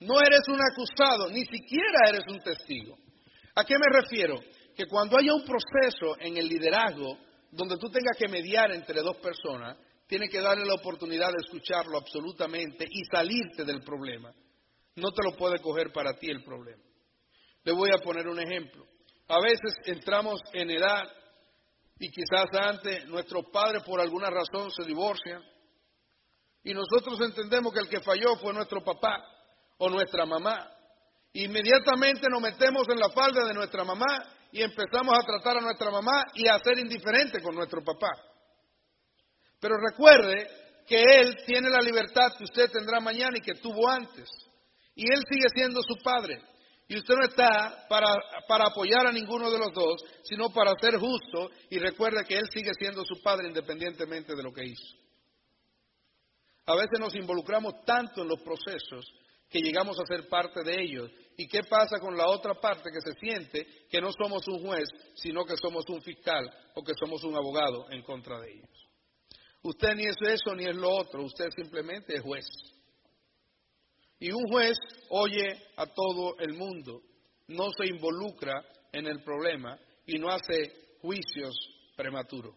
No 0.00 0.20
eres 0.20 0.42
un 0.48 0.60
acusado, 0.60 1.28
ni 1.30 1.44
siquiera 1.44 2.08
eres 2.08 2.26
un 2.28 2.40
testigo. 2.40 2.96
¿A 3.54 3.64
qué 3.64 3.74
me 3.78 4.00
refiero? 4.00 4.40
Que 4.76 4.86
cuando 4.86 5.18
haya 5.18 5.34
un 5.34 5.44
proceso 5.44 6.16
en 6.20 6.36
el 6.36 6.48
liderazgo, 6.48 7.18
donde 7.50 7.76
tú 7.78 7.90
tengas 7.90 8.16
que 8.16 8.28
mediar 8.28 8.70
entre 8.72 9.00
dos 9.00 9.16
personas, 9.16 9.76
tienes 10.06 10.30
que 10.30 10.40
darle 10.40 10.64
la 10.64 10.74
oportunidad 10.74 11.28
de 11.28 11.44
escucharlo 11.44 11.98
absolutamente 11.98 12.86
y 12.88 13.04
salirte 13.10 13.64
del 13.64 13.82
problema. 13.82 14.32
No 14.96 15.10
te 15.10 15.22
lo 15.24 15.36
puede 15.36 15.60
coger 15.60 15.92
para 15.92 16.14
ti 16.14 16.28
el 16.28 16.44
problema. 16.44 16.82
Le 17.64 17.72
voy 17.72 17.90
a 17.92 18.02
poner 18.02 18.28
un 18.28 18.40
ejemplo. 18.40 18.84
A 19.28 19.40
veces 19.40 19.74
entramos 19.84 20.40
en 20.52 20.70
edad 20.70 21.04
y 21.98 22.10
quizás 22.10 22.46
antes 22.52 23.06
nuestros 23.06 23.46
padres 23.52 23.82
por 23.82 24.00
alguna 24.00 24.30
razón 24.30 24.70
se 24.70 24.84
divorcian 24.84 25.42
y 26.62 26.74
nosotros 26.74 27.20
entendemos 27.20 27.72
que 27.72 27.80
el 27.80 27.88
que 27.88 28.00
falló 28.00 28.36
fue 28.36 28.52
nuestro 28.52 28.84
papá 28.84 29.24
o 29.78 29.88
nuestra 29.88 30.26
mamá. 30.26 30.70
Inmediatamente 31.32 32.26
nos 32.30 32.42
metemos 32.42 32.86
en 32.88 32.98
la 32.98 33.10
falda 33.10 33.46
de 33.46 33.54
nuestra 33.54 33.84
mamá 33.84 34.24
y 34.52 34.62
empezamos 34.62 35.16
a 35.16 35.26
tratar 35.26 35.58
a 35.58 35.60
nuestra 35.60 35.90
mamá 35.90 36.24
y 36.34 36.48
a 36.48 36.58
ser 36.58 36.78
indiferente 36.78 37.40
con 37.40 37.54
nuestro 37.54 37.82
papá. 37.84 38.10
Pero 39.60 39.76
recuerde 39.76 40.46
que 40.86 41.02
él 41.02 41.36
tiene 41.46 41.68
la 41.68 41.80
libertad 41.80 42.34
que 42.36 42.44
usted 42.44 42.70
tendrá 42.70 43.00
mañana 43.00 43.36
y 43.36 43.40
que 43.40 43.54
tuvo 43.54 43.88
antes. 43.88 44.28
Y 44.94 45.04
él 45.12 45.20
sigue 45.30 45.46
siendo 45.54 45.82
su 45.82 45.96
padre. 46.02 46.42
Y 46.88 46.96
usted 46.96 47.14
no 47.14 47.26
está 47.26 47.86
para, 47.86 48.14
para, 48.48 48.68
apoyar 48.68 49.06
a 49.06 49.12
ninguno 49.12 49.50
de 49.50 49.58
los 49.58 49.72
dos, 49.74 50.02
sino 50.22 50.48
para 50.48 50.72
ser 50.80 50.98
justo 50.98 51.50
y 51.68 51.78
recuerde 51.78 52.24
que 52.26 52.38
Él 52.38 52.48
sigue 52.50 52.72
siendo 52.78 53.04
su 53.04 53.20
Padre 53.22 53.48
independientemente 53.48 54.34
de 54.34 54.42
lo 54.42 54.52
que 54.52 54.64
hizo. 54.64 54.96
A 56.64 56.74
veces 56.74 56.98
nos 56.98 57.14
involucramos 57.14 57.84
tanto 57.84 58.22
en 58.22 58.28
los 58.28 58.40
procesos 58.40 59.06
que 59.50 59.60
llegamos 59.60 59.98
a 60.00 60.06
ser 60.06 60.28
parte 60.28 60.62
de 60.62 60.80
ellos. 60.80 61.10
¿Y 61.36 61.46
qué 61.46 61.62
pasa 61.62 61.98
con 62.00 62.16
la 62.16 62.26
otra 62.28 62.54
parte 62.54 62.90
que 62.90 63.00
se 63.00 63.18
siente 63.18 63.66
que 63.90 64.00
no 64.00 64.10
somos 64.12 64.46
un 64.48 64.60
juez, 64.60 64.88
sino 65.14 65.44
que 65.44 65.56
somos 65.56 65.84
un 65.88 66.00
fiscal 66.02 66.50
o 66.74 66.82
que 66.82 66.92
somos 66.98 67.22
un 67.24 67.36
abogado 67.36 67.86
en 67.90 68.02
contra 68.02 68.40
de 68.40 68.50
ellos? 68.50 68.88
Usted 69.62 69.94
ni 69.94 70.04
es 70.04 70.16
eso 70.22 70.54
ni 70.54 70.64
es 70.64 70.76
lo 70.76 70.90
otro, 70.90 71.22
usted 71.22 71.48
simplemente 71.54 72.14
es 72.14 72.22
juez. 72.22 72.46
Y 74.20 74.32
un 74.32 74.48
juez 74.48 74.76
oye 75.10 75.46
a 75.76 75.86
todo 75.86 76.38
el 76.38 76.54
mundo, 76.54 77.02
no 77.48 77.70
se 77.76 77.86
involucra 77.86 78.64
en 78.92 79.06
el 79.06 79.22
problema 79.22 79.78
y 80.06 80.18
no 80.18 80.28
hace 80.28 80.96
juicios 81.00 81.54
prematuros. 81.96 82.54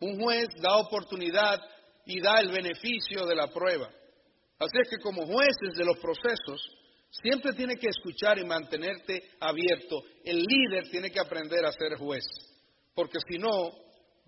Un 0.00 0.20
juez 0.20 0.48
da 0.60 0.76
oportunidad 0.76 1.60
y 2.06 2.20
da 2.20 2.40
el 2.40 2.50
beneficio 2.50 3.26
de 3.26 3.34
la 3.34 3.48
prueba. 3.48 3.90
Así 4.58 4.78
es 4.82 4.88
que 4.88 5.02
como 5.02 5.26
jueces 5.26 5.76
de 5.76 5.84
los 5.84 5.98
procesos, 5.98 6.60
siempre 7.10 7.52
tiene 7.52 7.76
que 7.76 7.88
escuchar 7.88 8.38
y 8.38 8.44
mantenerte 8.44 9.30
abierto. 9.40 10.02
El 10.24 10.42
líder 10.42 10.90
tiene 10.90 11.10
que 11.10 11.20
aprender 11.20 11.64
a 11.64 11.72
ser 11.72 11.96
juez, 11.96 12.24
porque 12.94 13.18
si 13.28 13.38
no, 13.38 13.70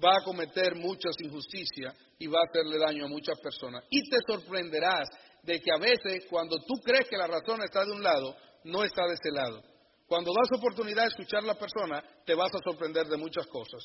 va 0.02 0.16
a 0.16 0.24
cometer 0.24 0.74
muchas 0.74 1.14
injusticias 1.20 1.94
y 2.18 2.26
va 2.26 2.40
a 2.40 2.48
hacerle 2.48 2.78
daño 2.78 3.06
a 3.06 3.08
muchas 3.08 3.38
personas. 3.40 3.84
Y 3.90 4.08
te 4.08 4.16
sorprenderás 4.26 5.08
de 5.42 5.60
que 5.60 5.70
a 5.72 5.78
veces 5.78 6.26
cuando 6.28 6.58
tú 6.58 6.74
crees 6.84 7.08
que 7.08 7.16
la 7.16 7.26
razón 7.26 7.62
está 7.62 7.84
de 7.84 7.92
un 7.92 8.02
lado, 8.02 8.36
no 8.64 8.84
está 8.84 9.06
de 9.06 9.14
ese 9.14 9.30
lado. 9.32 9.62
Cuando 10.06 10.32
das 10.32 10.58
oportunidad 10.58 11.02
de 11.02 11.08
escuchar 11.08 11.42
a 11.44 11.46
la 11.46 11.54
persona, 11.54 12.02
te 12.24 12.34
vas 12.34 12.52
a 12.54 12.58
sorprender 12.64 13.06
de 13.06 13.16
muchas 13.16 13.46
cosas. 13.46 13.82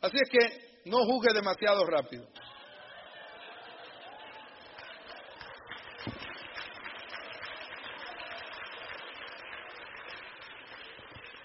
Así 0.00 0.16
es 0.16 0.28
que 0.28 0.80
no 0.90 1.04
juzgue 1.04 1.32
demasiado 1.32 1.84
rápido. 1.86 2.26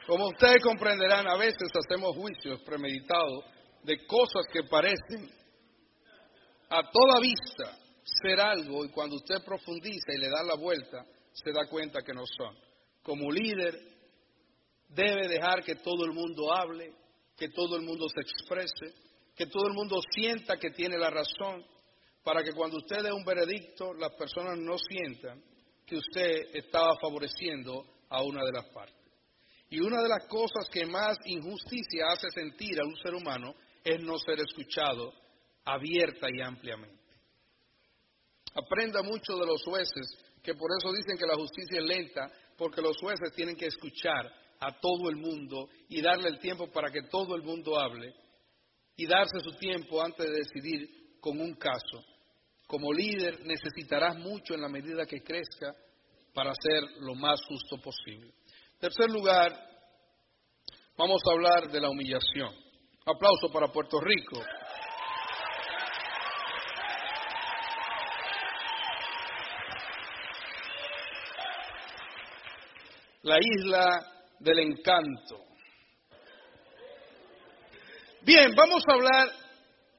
Como 0.08 0.28
ustedes 0.28 0.64
comprenderán, 0.64 1.28
a 1.28 1.36
veces 1.36 1.70
hacemos 1.74 2.16
juicios 2.16 2.62
premeditados 2.62 3.44
de 3.86 4.06
cosas 4.06 4.46
que 4.52 4.64
parecen 4.64 5.30
a 6.70 6.82
toda 6.90 7.20
vista 7.22 7.78
ser 8.04 8.40
algo 8.40 8.84
y 8.84 8.90
cuando 8.90 9.16
usted 9.16 9.44
profundiza 9.46 10.14
y 10.14 10.18
le 10.18 10.30
da 10.30 10.44
la 10.44 10.56
vuelta, 10.56 11.06
se 11.32 11.52
da 11.52 11.68
cuenta 11.70 12.02
que 12.02 12.14
no 12.14 12.24
son. 12.26 12.58
Como 13.04 13.32
líder, 13.32 13.80
debe 14.90 15.28
dejar 15.28 15.64
que 15.64 15.76
todo 15.76 16.06
el 16.06 16.14
mundo 16.14 16.52
hable, 16.54 16.94
que 17.38 17.50
todo 17.50 17.76
el 17.76 17.84
mundo 17.84 18.08
se 18.10 18.22
exprese, 18.22 18.94
que 19.36 19.46
todo 19.48 19.68
el 19.68 19.74
mundo 19.74 20.00
sienta 20.12 20.58
que 20.58 20.72
tiene 20.72 20.98
la 20.98 21.10
razón, 21.10 21.64
para 22.24 22.44
que 22.44 22.54
cuando 22.54 22.78
usted 22.78 23.04
dé 23.04 23.12
un 23.12 23.24
veredicto, 23.24 23.94
las 23.94 24.14
personas 24.16 24.58
no 24.58 24.78
sientan 24.80 25.44
que 25.86 25.98
usted 25.98 26.56
estaba 26.56 26.96
favoreciendo 27.00 27.86
a 28.10 28.24
una 28.24 28.44
de 28.44 28.52
las 28.52 28.66
partes. 28.70 28.96
Y 29.70 29.80
una 29.80 30.02
de 30.02 30.10
las 30.10 30.26
cosas 30.28 30.68
que 30.72 30.86
más 30.86 31.18
injusticia 31.26 32.08
hace 32.08 32.30
sentir 32.32 32.80
a 32.80 32.86
un 32.86 32.96
ser 32.98 33.14
humano 33.14 33.54
es 33.86 34.02
no 34.02 34.18
ser 34.18 34.40
escuchado 34.40 35.14
abierta 35.64 36.28
y 36.34 36.42
ampliamente. 36.42 37.06
Aprenda 38.56 39.04
mucho 39.04 39.38
de 39.38 39.46
los 39.46 39.64
jueces, 39.64 40.08
que 40.42 40.56
por 40.56 40.70
eso 40.78 40.92
dicen 40.92 41.18
que 41.18 41.28
la 41.28 41.36
justicia 41.36 41.80
es 41.80 41.86
lenta, 41.86 42.32
porque 42.58 42.82
los 42.82 42.98
jueces 42.98 43.32
tienen 43.36 43.56
que 43.56 43.68
escuchar 43.68 44.32
a 44.60 44.80
todo 44.80 45.10
el 45.10 45.18
mundo 45.18 45.70
y 45.90 46.02
darle 46.02 46.30
el 46.30 46.40
tiempo 46.40 46.72
para 46.72 46.90
que 46.90 47.04
todo 47.12 47.36
el 47.36 47.44
mundo 47.44 47.80
hable 47.80 48.14
y 48.96 49.06
darse 49.06 49.40
su 49.40 49.52
tiempo 49.58 50.02
antes 50.02 50.26
de 50.26 50.38
decidir 50.38 51.20
con 51.20 51.40
un 51.40 51.54
caso. 51.56 52.04
Como 52.66 52.94
líder 52.94 53.46
necesitarás 53.46 54.18
mucho 54.18 54.54
en 54.54 54.62
la 54.62 54.70
medida 54.70 55.06
que 55.06 55.22
crezca 55.22 55.76
para 56.34 56.54
ser 56.56 56.84
lo 57.02 57.14
más 57.14 57.40
justo 57.46 57.78
posible. 57.78 58.34
Tercer 58.80 59.10
lugar, 59.10 59.54
vamos 60.98 61.22
a 61.28 61.34
hablar 61.34 61.72
de 61.72 61.82
la 61.82 61.90
humillación. 61.90 62.65
Aplauso 63.08 63.52
para 63.54 63.68
Puerto 63.68 64.00
Rico. 64.00 64.42
la 73.26 73.40
isla 73.40 74.06
del 74.40 74.60
encanto. 74.60 75.40
Bien, 78.22 78.54
vamos 78.56 78.84
a 78.88 78.94
hablar 78.94 79.30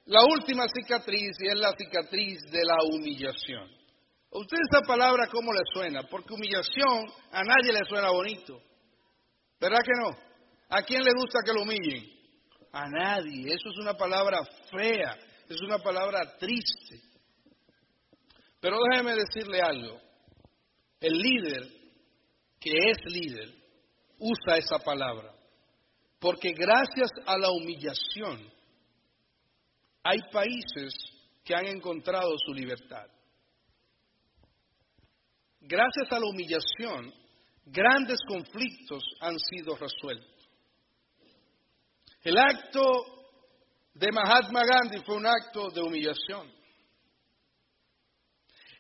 la 0.07 0.25
última 0.25 0.67
cicatriz 0.69 1.37
y 1.41 1.49
es 1.49 1.59
la 1.59 1.73
cicatriz 1.77 2.39
de 2.53 2.65
la 2.65 2.77
humillación. 2.85 3.69
¿A 4.33 4.39
usted 4.39 4.59
esa 4.71 4.87
palabra 4.87 5.27
cómo 5.27 5.53
le 5.53 5.63
suena? 5.73 6.05
Porque 6.09 6.35
humillación 6.35 7.05
a 7.33 7.43
nadie 7.43 7.73
le 7.73 7.85
suena 7.89 8.11
bonito. 8.11 8.61
¿Verdad 9.61 9.81
que 9.85 10.01
no? 10.01 10.11
¿A 10.69 10.83
quién 10.83 11.03
le 11.03 11.13
gusta 11.13 11.41
que 11.45 11.53
lo 11.53 11.63
humillen? 11.63 12.16
A 12.77 12.91
nadie. 12.91 13.55
Eso 13.55 13.71
es 13.71 13.79
una 13.79 13.95
palabra 13.95 14.39
fea, 14.71 15.17
es 15.49 15.63
una 15.63 15.79
palabra 15.79 16.37
triste. 16.37 17.01
Pero 18.61 18.77
déjeme 18.91 19.15
decirle 19.15 19.63
algo. 19.63 19.99
El 21.01 21.15
líder 21.15 21.63
que 22.61 22.73
es 22.73 22.99
líder 23.07 23.49
usa 24.19 24.59
esa 24.59 24.79
palabra. 24.79 25.33
Porque 26.19 26.53
gracias 26.53 27.09
a 27.25 27.39
la 27.39 27.51
humillación 27.51 28.53
hay 30.03 30.19
países 30.31 30.95
que 31.45 31.55
han 31.55 31.67
encontrado 31.67 32.37
su 32.45 32.53
libertad. 32.53 33.07
Gracias 35.61 36.13
a 36.13 36.21
la 36.21 36.27
humillación, 36.27 37.11
grandes 37.65 38.19
conflictos 38.29 39.03
han 39.21 39.39
sido 39.39 39.77
resueltos. 39.77 40.36
El 42.27 42.37
acto 42.39 42.83
de 43.95 44.11
Mahatma 44.11 44.65
Gandhi 44.65 45.01
fue 45.07 45.15
un 45.15 45.27
acto 45.27 45.71
de 45.71 45.81
humillación. 45.81 46.53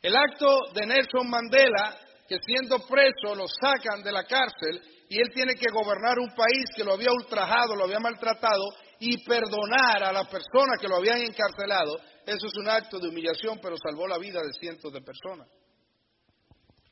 El 0.03 0.17
acto 0.17 0.73
de 0.75 0.85
Nelson 0.85 1.31
Mandela 1.31 1.97
que 2.27 2.39
siendo 2.45 2.85
preso 2.89 3.37
lo 3.37 3.47
sacan 3.47 4.03
de 4.03 4.11
la 4.11 4.25
cárcel 4.25 4.83
y 5.09 5.21
él 5.21 5.29
tiene 5.33 5.55
que 5.55 5.71
gobernar 5.73 6.19
un 6.19 6.35
país 6.35 6.65
que 6.75 6.83
lo 6.83 6.95
había 6.95 7.13
ultrajado, 7.13 7.77
lo 7.77 7.85
había 7.85 8.01
maltratado 8.01 8.65
y 8.99 9.25
perdonar 9.25 10.03
a 10.03 10.13
las 10.13 10.27
personas 10.27 10.81
que 10.81 10.89
lo 10.89 10.97
habían 10.97 11.21
encarcelado, 11.21 12.01
eso 12.27 12.49
es 12.49 12.55
un 12.57 12.69
acto 12.69 12.99
de 12.99 13.11
humillación, 13.11 13.61
pero 13.63 13.77
salvó 13.79 14.09
la 14.09 14.19
vida 14.19 14.41
de 14.43 14.59
cientos 14.59 14.93
de 14.93 15.03
personas. 15.03 15.49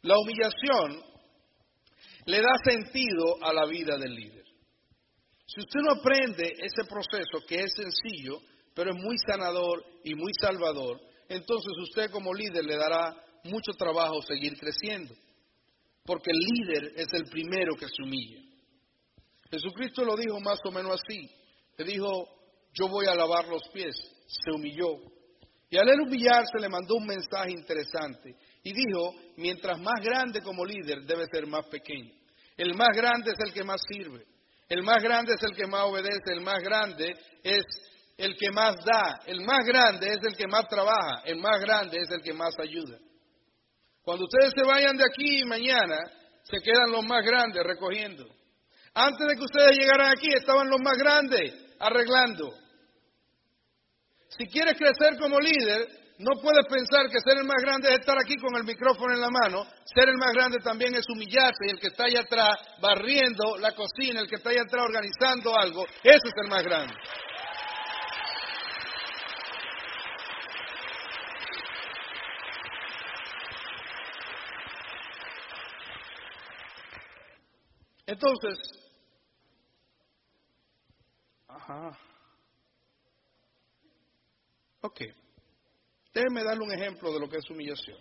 La 0.02 0.14
humillación 0.18 1.02
le 2.26 2.40
da 2.40 2.52
sentido 2.64 3.42
a 3.42 3.52
la 3.52 3.66
vida 3.66 3.98
del 3.98 4.14
líder. 4.14 4.43
Si 5.54 5.60
usted 5.60 5.80
no 5.82 5.92
aprende 5.92 6.52
ese 6.58 6.82
proceso 6.84 7.46
que 7.46 7.54
es 7.54 7.72
sencillo, 7.74 8.40
pero 8.74 8.90
es 8.90 8.96
muy 8.96 9.16
sanador 9.18 9.84
y 10.02 10.14
muy 10.16 10.32
salvador, 10.40 11.00
entonces 11.28 11.72
usted 11.80 12.10
como 12.10 12.34
líder 12.34 12.64
le 12.64 12.76
dará 12.76 13.14
mucho 13.44 13.72
trabajo 13.78 14.20
seguir 14.22 14.58
creciendo, 14.58 15.14
porque 16.04 16.32
el 16.32 16.38
líder 16.38 16.92
es 16.96 17.06
el 17.12 17.24
primero 17.26 17.76
que 17.76 17.86
se 17.86 18.02
humilla. 18.02 18.40
Jesucristo 19.48 20.04
lo 20.04 20.16
dijo 20.16 20.40
más 20.40 20.58
o 20.64 20.72
menos 20.72 21.00
así. 21.00 21.30
Le 21.76 21.84
dijo, 21.84 22.28
yo 22.72 22.88
voy 22.88 23.06
a 23.06 23.14
lavar 23.14 23.46
los 23.46 23.62
pies. 23.72 23.94
Se 24.26 24.50
humilló. 24.50 24.98
Y 25.70 25.76
al 25.76 25.88
él 25.88 26.00
humillarse 26.00 26.58
le 26.58 26.68
mandó 26.68 26.96
un 26.96 27.06
mensaje 27.06 27.52
interesante. 27.52 28.34
Y 28.64 28.72
dijo, 28.72 29.14
mientras 29.36 29.78
más 29.80 30.00
grande 30.02 30.40
como 30.40 30.64
líder 30.64 31.02
debe 31.04 31.26
ser 31.26 31.46
más 31.46 31.66
pequeño. 31.66 32.12
El 32.56 32.74
más 32.74 32.88
grande 32.96 33.30
es 33.30 33.46
el 33.46 33.52
que 33.52 33.62
más 33.62 33.80
sirve. 33.88 34.33
El 34.68 34.82
más 34.82 35.02
grande 35.02 35.34
es 35.34 35.42
el 35.42 35.56
que 35.56 35.66
más 35.66 35.82
obedece, 35.82 36.32
el 36.32 36.40
más 36.40 36.62
grande 36.62 37.14
es 37.42 37.64
el 38.16 38.36
que 38.36 38.50
más 38.50 38.76
da, 38.84 39.20
el 39.26 39.40
más 39.42 39.64
grande 39.64 40.08
es 40.08 40.18
el 40.22 40.36
que 40.36 40.46
más 40.46 40.66
trabaja, 40.68 41.22
el 41.24 41.36
más 41.36 41.60
grande 41.60 41.98
es 42.00 42.10
el 42.10 42.22
que 42.22 42.32
más 42.32 42.54
ayuda. 42.58 42.98
Cuando 44.02 44.24
ustedes 44.24 44.52
se 44.54 44.64
vayan 44.64 44.96
de 44.96 45.04
aquí 45.04 45.44
mañana, 45.44 45.98
se 46.44 46.60
quedan 46.60 46.90
los 46.90 47.04
más 47.04 47.24
grandes 47.24 47.62
recogiendo. 47.64 48.24
Antes 48.94 49.26
de 49.26 49.34
que 49.34 49.44
ustedes 49.44 49.76
llegaran 49.76 50.12
aquí, 50.12 50.28
estaban 50.32 50.68
los 50.68 50.80
más 50.80 50.96
grandes 50.96 51.52
arreglando. 51.80 52.52
Si 54.28 54.46
quieres 54.46 54.76
crecer 54.78 55.18
como 55.18 55.40
líder, 55.40 56.03
no 56.18 56.40
puedes 56.40 56.64
pensar 56.66 57.10
que 57.10 57.20
ser 57.20 57.38
el 57.38 57.44
más 57.44 57.60
grande 57.60 57.88
es 57.88 57.98
estar 57.98 58.16
aquí 58.18 58.36
con 58.36 58.54
el 58.56 58.64
micrófono 58.64 59.14
en 59.14 59.20
la 59.20 59.30
mano. 59.30 59.66
Ser 59.84 60.08
el 60.08 60.16
más 60.16 60.32
grande 60.32 60.58
también 60.58 60.94
es 60.94 61.04
humillarse 61.08 61.66
y 61.66 61.70
el 61.70 61.80
que 61.80 61.88
está 61.88 62.04
allá 62.04 62.20
atrás 62.20 62.56
barriendo 62.80 63.56
la 63.58 63.72
cocina, 63.72 64.20
el 64.20 64.28
que 64.28 64.36
está 64.36 64.50
allá 64.50 64.62
atrás 64.62 64.84
organizando 64.84 65.58
algo, 65.58 65.84
ese 66.02 66.28
es 66.28 66.34
el 66.42 66.48
más 66.48 66.62
grande. 66.62 66.94
Entonces, 78.06 78.58
ajá. 81.48 81.98
Ok. 84.82 85.00
Déjenme 86.14 86.44
darle 86.44 86.62
un 86.62 86.72
ejemplo 86.72 87.12
de 87.12 87.18
lo 87.18 87.28
que 87.28 87.38
es 87.38 87.50
humillación. 87.50 87.98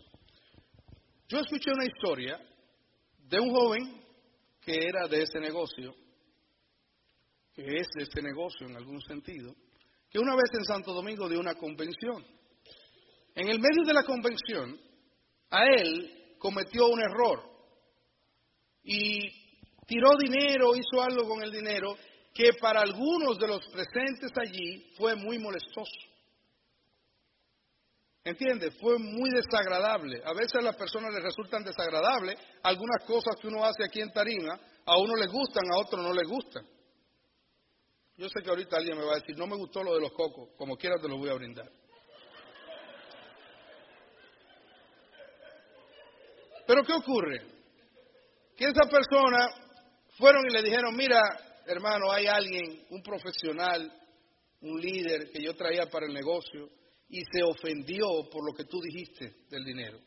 Yo 1.28 1.40
escuché 1.40 1.72
una 1.72 1.86
historia 1.86 2.40
de 3.18 3.40
un 3.40 3.50
joven 3.50 4.04
que 4.62 4.86
era 4.88 5.08
de 5.08 5.24
ese 5.24 5.40
negocio, 5.40 5.96
que 7.56 7.64
es 7.64 7.88
de 7.96 8.04
ese 8.04 8.22
negocio 8.22 8.68
en 8.68 8.78
algún 8.78 9.02
sentido, 9.02 9.56
que 10.12 10.20
una 10.20 10.36
vez 10.36 10.52
en 10.54 10.64
Santo 10.64 10.94
Domingo 10.94 11.28
dio 11.28 11.40
una 11.40 11.56
convención. 11.56 12.24
En 13.34 13.50
el 13.50 13.60
medio 13.60 13.84
de 13.84 13.94
la 13.94 14.04
convención, 14.04 14.80
a 15.50 15.66
él 15.66 16.36
cometió 16.38 16.90
un 16.90 17.02
error 17.02 17.42
y 18.84 19.28
tiró 19.88 20.12
dinero, 20.20 20.76
hizo 20.76 21.02
algo 21.02 21.28
con 21.28 21.42
el 21.42 21.52
dinero 21.52 21.98
que 22.32 22.54
para 22.62 22.82
algunos 22.82 23.40
de 23.40 23.48
los 23.48 23.68
presentes 23.70 24.32
allí 24.38 24.94
fue 24.98 25.16
muy 25.16 25.40
molestoso. 25.40 26.13
¿Entiendes? 28.26 28.74
Fue 28.80 28.98
muy 29.00 29.30
desagradable. 29.32 30.22
A 30.24 30.34
veces 30.34 30.56
a 30.56 30.62
las 30.62 30.78
personas 30.78 31.14
les 31.14 31.24
resultan 31.24 31.64
desagradables 31.64 32.38
algunas 32.64 33.04
cosas 33.06 33.36
que 33.42 33.48
uno 33.48 33.66
hace 33.66 33.84
aquí 33.84 34.00
en 34.00 34.14
Tarima, 34.14 34.58
a 34.86 34.98
uno 34.98 35.16
les 35.16 35.30
gustan, 35.30 35.64
a 35.72 35.78
otro 35.78 36.02
no 36.02 36.14
les 36.14 36.28
gustan. 36.28 36.66
Yo 38.16 38.30
sé 38.30 38.42
que 38.42 38.50
ahorita 38.50 38.78
alguien 38.78 38.98
me 38.98 39.04
va 39.04 39.14
a 39.14 39.20
decir, 39.20 39.38
no 39.38 39.48
me 39.48 39.58
gustó 39.58 39.84
lo 39.84 39.96
de 39.96 40.02
los 40.02 40.14
cocos, 40.14 40.50
como 40.58 40.78
quiera 40.78 40.96
te 41.02 41.10
lo 41.10 41.18
voy 41.18 41.30
a 41.30 41.34
brindar. 41.34 41.70
Pero 46.66 46.84
¿qué 46.84 46.94
ocurre? 46.94 47.42
Que 48.56 48.66
esa 48.66 48.88
persona 48.90 49.50
fueron 50.18 50.46
y 50.48 50.54
le 50.54 50.62
dijeron, 50.62 50.96
mira, 50.96 51.20
hermano, 51.66 52.12
hay 52.12 52.28
alguien, 52.28 52.86
un 52.92 53.02
profesional, 53.02 53.92
un 54.62 54.80
líder 54.80 55.30
que 55.32 55.42
yo 55.42 55.56
traía 55.56 55.90
para 55.90 56.06
el 56.06 56.14
negocio, 56.14 56.70
y 57.14 57.22
se 57.32 57.44
ofendió 57.44 58.28
por 58.32 58.44
lo 58.44 58.56
que 58.58 58.64
tú 58.64 58.82
dijiste 58.82 59.46
del 59.48 59.64
dinero. 59.64 60.00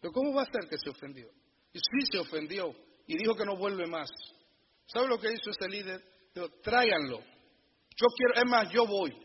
Pero 0.00 0.12
¿cómo 0.12 0.34
va 0.34 0.42
a 0.42 0.50
ser 0.50 0.68
que 0.68 0.76
se 0.76 0.90
ofendió? 0.90 1.28
Y 1.72 1.78
sí 1.78 2.06
se 2.10 2.18
ofendió 2.18 2.74
y 3.06 3.16
dijo 3.16 3.36
que 3.36 3.44
no 3.44 3.56
vuelve 3.56 3.86
más. 3.86 4.10
¿Sabe 4.86 5.06
lo 5.06 5.20
que 5.20 5.32
hizo 5.32 5.50
ese 5.50 5.68
líder? 5.68 6.02
Dijo, 6.34 6.48
tráiganlo. 6.64 7.20
Yo 7.20 8.06
quiero, 8.16 8.34
es 8.34 8.50
más, 8.50 8.72
yo 8.72 8.86
voy. 8.88 9.16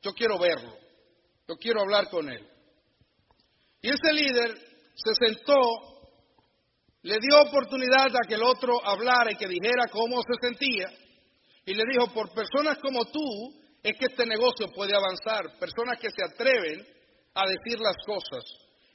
Yo 0.00 0.14
quiero 0.14 0.38
verlo. 0.38 0.74
Yo 1.46 1.56
quiero 1.56 1.82
hablar 1.82 2.08
con 2.08 2.26
él. 2.26 2.48
Y 3.82 3.88
ese 3.90 4.12
líder 4.14 4.56
se 4.94 5.26
sentó, 5.26 5.60
le 7.02 7.18
dio 7.18 7.42
oportunidad 7.42 8.06
a 8.16 8.26
que 8.26 8.36
el 8.36 8.42
otro 8.42 8.82
hablara 8.82 9.30
y 9.30 9.36
que 9.36 9.46
dijera 9.46 9.88
cómo 9.92 10.22
se 10.22 10.48
sentía. 10.48 10.86
Y 11.66 11.74
le 11.74 11.82
dijo, 11.92 12.14
por 12.14 12.32
personas 12.32 12.78
como 12.78 13.04
tú, 13.04 13.60
es 13.86 13.96
que 13.96 14.06
este 14.06 14.26
negocio 14.26 14.66
puede 14.74 14.96
avanzar, 14.96 15.60
personas 15.60 15.96
que 16.00 16.10
se 16.10 16.24
atreven 16.24 16.84
a 17.34 17.46
decir 17.46 17.78
las 17.78 17.94
cosas. 18.04 18.42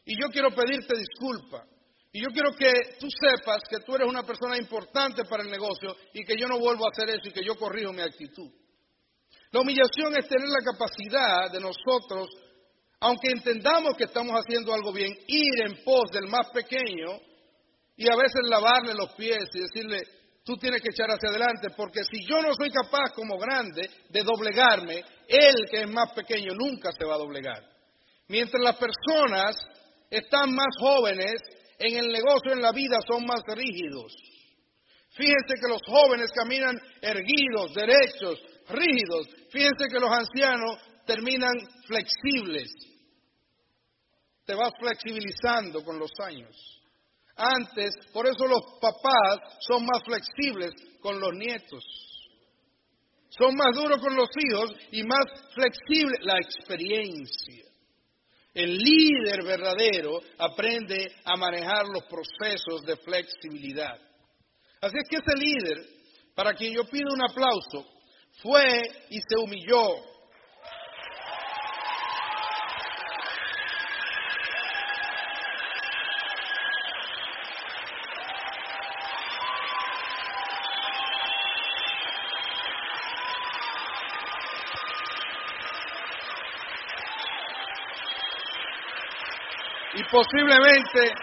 Y 0.03 0.19
yo 0.19 0.27
quiero 0.27 0.53
pedirte 0.53 0.97
disculpa. 0.97 1.63
Y 2.11 2.21
yo 2.21 2.27
quiero 2.33 2.51
que 2.51 2.97
tú 2.99 3.07
sepas 3.09 3.61
que 3.69 3.79
tú 3.85 3.95
eres 3.95 4.09
una 4.09 4.23
persona 4.23 4.57
importante 4.57 5.23
para 5.23 5.43
el 5.43 5.49
negocio 5.49 5.95
y 6.13 6.25
que 6.25 6.35
yo 6.37 6.45
no 6.45 6.59
vuelvo 6.59 6.85
a 6.85 6.89
hacer 6.91 7.09
eso 7.09 7.29
y 7.29 7.31
que 7.31 7.45
yo 7.45 7.55
corrijo 7.55 7.93
mi 7.93 8.01
actitud. 8.01 8.51
La 9.51 9.61
humillación 9.61 10.13
es 10.17 10.27
tener 10.27 10.49
la 10.49 10.59
capacidad 10.59 11.49
de 11.49 11.61
nosotros, 11.61 12.27
aunque 12.99 13.31
entendamos 13.31 13.95
que 13.95 14.03
estamos 14.03 14.33
haciendo 14.33 14.73
algo 14.73 14.91
bien, 14.91 15.13
ir 15.25 15.61
en 15.67 15.85
pos 15.85 16.11
del 16.11 16.27
más 16.27 16.49
pequeño 16.51 17.17
y 17.95 18.11
a 18.11 18.15
veces 18.17 18.41
lavarle 18.43 18.93
los 18.93 19.13
pies 19.13 19.47
y 19.53 19.59
decirle, 19.61 20.01
tú 20.43 20.57
tienes 20.57 20.81
que 20.81 20.89
echar 20.89 21.09
hacia 21.09 21.29
adelante, 21.29 21.69
porque 21.75 22.03
si 22.03 22.25
yo 22.25 22.41
no 22.41 22.53
soy 22.53 22.69
capaz 22.71 23.13
como 23.13 23.37
grande 23.37 23.89
de 24.09 24.23
doblegarme, 24.23 25.03
él 25.27 25.55
que 25.69 25.81
es 25.81 25.89
más 25.89 26.11
pequeño 26.13 26.53
nunca 26.53 26.91
se 26.91 27.05
va 27.05 27.15
a 27.15 27.19
doblegar. 27.19 27.63
Mientras 28.27 28.61
las 28.63 28.77
personas 28.77 29.57
están 30.09 30.53
más 30.53 30.75
jóvenes, 30.79 31.41
en 31.77 31.97
el 31.97 32.07
negocio, 32.11 32.53
en 32.53 32.61
la 32.61 32.71
vida, 32.71 32.99
son 33.07 33.25
más 33.25 33.41
rígidos. 33.47 34.13
Fíjense 35.13 35.55
que 35.59 35.67
los 35.67 35.81
jóvenes 35.85 36.31
caminan 36.31 36.79
erguidos, 37.01 37.73
derechos, 37.73 38.39
rígidos. 38.69 39.27
Fíjense 39.49 39.87
que 39.91 39.99
los 39.99 40.11
ancianos 40.11 40.77
terminan 41.05 41.53
flexibles. 41.85 42.71
Te 44.45 44.55
vas 44.55 44.71
flexibilizando 44.79 45.83
con 45.83 45.99
los 45.99 46.11
años. 46.23 46.80
Antes, 47.35 47.95
por 48.13 48.27
eso 48.27 48.45
los 48.45 48.61
papás 48.79 49.57
son 49.67 49.85
más 49.85 50.03
flexibles 50.03 50.71
con 51.01 51.19
los 51.19 51.33
nietos. 51.33 51.83
Son 53.29 53.55
más 53.55 53.73
duros 53.73 54.01
con 54.01 54.15
los 54.15 54.29
hijos 54.37 54.73
y 54.91 55.03
más 55.03 55.25
flexibles 55.53 56.19
la 56.21 56.37
experiencia. 56.37 57.63
El 58.53 58.77
líder 58.77 59.45
verdadero 59.45 60.19
aprende 60.37 61.09
a 61.23 61.37
manejar 61.37 61.87
los 61.87 62.03
procesos 62.03 62.85
de 62.85 62.97
flexibilidad. 62.97 63.97
Así 64.81 64.95
es 64.97 65.09
que 65.09 65.17
ese 65.17 65.37
líder, 65.37 65.85
para 66.35 66.53
quien 66.53 66.73
yo 66.73 66.83
pido 66.83 67.13
un 67.13 67.21
aplauso, 67.21 67.87
fue 68.41 68.81
y 69.09 69.19
se 69.19 69.37
humilló 69.37 70.10
y 90.01 90.03
posiblemente 90.05 91.13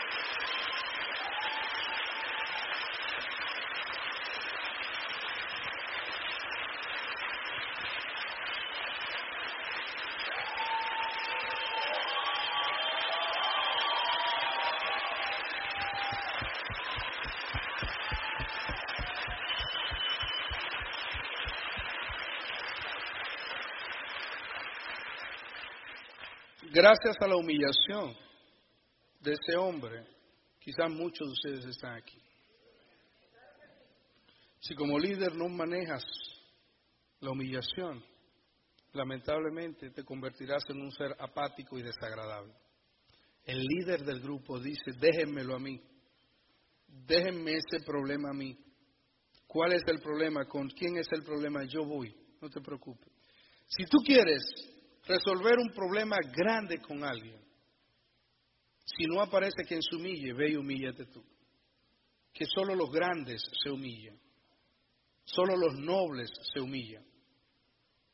gracias 26.71 27.21
a 27.21 27.27
la 27.27 27.37
humillación 27.37 28.28
de 29.29 29.35
ese 29.35 29.57
hombre, 29.59 30.07
quizás 30.59 30.91
muchos 30.91 31.29
de 31.29 31.33
ustedes 31.33 31.67
están 31.67 31.97
aquí. 31.97 32.19
Si 34.61 34.75
como 34.75 34.99
líder 34.99 35.35
no 35.35 35.49
manejas 35.49 36.03
la 37.21 37.31
humillación, 37.31 38.03
lamentablemente 38.93 39.91
te 39.91 40.03
convertirás 40.03 40.65
en 40.71 40.81
un 40.81 40.91
ser 40.93 41.15
apático 41.19 41.79
y 41.79 41.83
desagradable. 41.83 42.55
El 43.45 43.63
líder 43.63 44.05
del 44.05 44.21
grupo 44.21 44.59
dice, 44.59 44.93
déjenmelo 44.99 45.57
a 45.57 45.59
mí, 45.59 45.81
déjenme 46.87 47.53
ese 47.53 47.85
problema 47.85 48.31
a 48.31 48.35
mí. 48.35 48.59
¿Cuál 49.47 49.75
es 49.75 49.83
el 49.87 50.01
problema? 50.01 50.47
¿Con 50.47 50.69
quién 50.69 50.97
es 50.97 51.07
el 51.13 51.23
problema? 51.23 51.65
Yo 51.65 51.85
voy, 51.85 52.15
no 52.41 52.49
te 52.49 52.61
preocupes. 52.61 53.13
Si 53.67 53.85
tú 53.85 53.99
quieres 53.99 54.43
resolver 55.07 55.59
un 55.59 55.71
problema 55.75 56.17
grande 56.35 56.79
con 56.81 57.05
alguien, 57.05 57.48
si 58.97 59.05
no 59.07 59.21
aparece 59.21 59.65
quien 59.65 59.83
se 59.83 59.97
humille, 59.97 60.33
ve 60.33 60.51
y 60.51 60.57
humíllate 60.57 61.07
tú. 61.07 61.23
Que 62.33 62.47
solo 62.47 62.75
los 62.75 62.91
grandes 62.91 63.43
se 63.63 63.71
humillan. 63.71 64.19
Solo 65.25 65.57
los 65.57 65.75
nobles 65.75 66.31
se 66.53 66.61
humillan. 66.61 67.05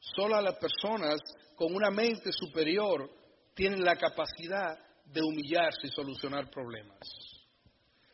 Solo 0.01 0.41
las 0.41 0.57
personas 0.59 1.21
con 1.55 1.75
una 1.75 1.91
mente 1.91 2.33
superior 2.33 3.09
tienen 3.55 3.85
la 3.85 3.97
capacidad 3.97 4.77
de 5.05 5.21
humillarse 5.23 5.87
y 5.87 5.91
solucionar 5.91 6.51
problemas. 6.51 6.99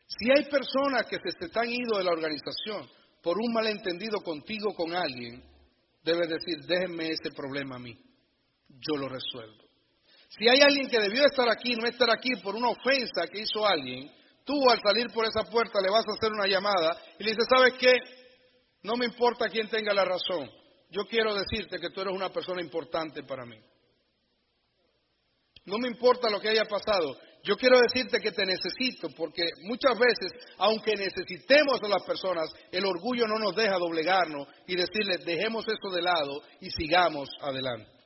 Si 0.07 0.31
hay 0.31 0.45
personas 0.51 1.07
que 1.07 1.17
se 1.17 1.47
están 1.47 1.71
ido 1.71 1.97
de 1.97 2.05
la 2.05 2.13
organización 2.13 2.89
por 3.23 3.39
un 3.39 3.53
malentendido 3.53 4.21
contigo 4.21 4.75
con 4.75 4.95
alguien, 4.95 5.43
debes 6.03 6.29
decir, 6.29 6.59
déjenme 6.67 7.09
ese 7.09 7.31
problema 7.31 7.77
a 7.77 7.79
mí, 7.79 7.97
yo 8.69 8.97
lo 8.97 9.09
resuelvo. 9.09 9.70
Si 10.31 10.49
hay 10.49 10.61
alguien 10.61 10.89
que 10.89 11.01
debió 11.01 11.25
estar 11.27 11.49
aquí, 11.49 11.75
no 11.75 11.87
estar 11.87 12.09
aquí 12.11 12.31
por 12.43 12.55
una 12.55 12.69
ofensa 12.69 13.27
que 13.31 13.41
hizo 13.41 13.67
alguien, 13.67 14.11
tú 14.45 14.55
al 14.71 14.81
salir 14.81 15.09
por 15.13 15.25
esa 15.25 15.43
puerta 15.51 15.81
le 15.81 15.91
vas 15.91 16.05
a 16.07 16.13
hacer 16.13 16.33
una 16.33 16.47
llamada 16.47 16.97
y 17.19 17.25
le 17.25 17.31
dices, 17.31 17.47
¿sabes 17.49 17.75
qué? 17.75 17.95
No 18.83 18.97
me 18.97 19.07
importa 19.07 19.49
quién 19.49 19.69
tenga 19.69 19.93
la 19.93 20.05
razón. 20.05 20.49
Yo 20.91 21.05
quiero 21.07 21.35
decirte 21.35 21.79
que 21.79 21.91
tú 21.91 22.01
eres 22.01 22.15
una 22.15 22.31
persona 22.31 22.63
importante 22.63 23.25
para 23.25 23.45
mí. 23.45 23.59
No 25.67 25.79
me 25.79 25.89
importa 25.89 26.31
lo 26.31 26.41
que 26.41 26.49
haya 26.49 26.65
pasado. 26.65 27.19
Yo 27.43 27.57
quiero 27.57 27.79
decirte 27.81 28.21
que 28.21 28.33
te 28.33 28.47
necesito 28.47 29.09
porque 29.17 29.43
muchas 29.63 29.99
veces, 29.99 30.33
aunque 30.59 30.95
necesitemos 30.95 31.81
a 31.83 31.89
las 31.89 32.03
personas, 32.05 32.51
el 32.71 32.85
orgullo 32.85 33.27
no 33.27 33.39
nos 33.39 33.55
deja 33.57 33.79
doblegarnos 33.79 34.47
y 34.67 34.77
decirles, 34.77 35.25
dejemos 35.25 35.65
eso 35.67 35.95
de 35.95 36.03
lado 36.03 36.43
y 36.61 36.71
sigamos 36.71 37.29
adelante. 37.41 38.00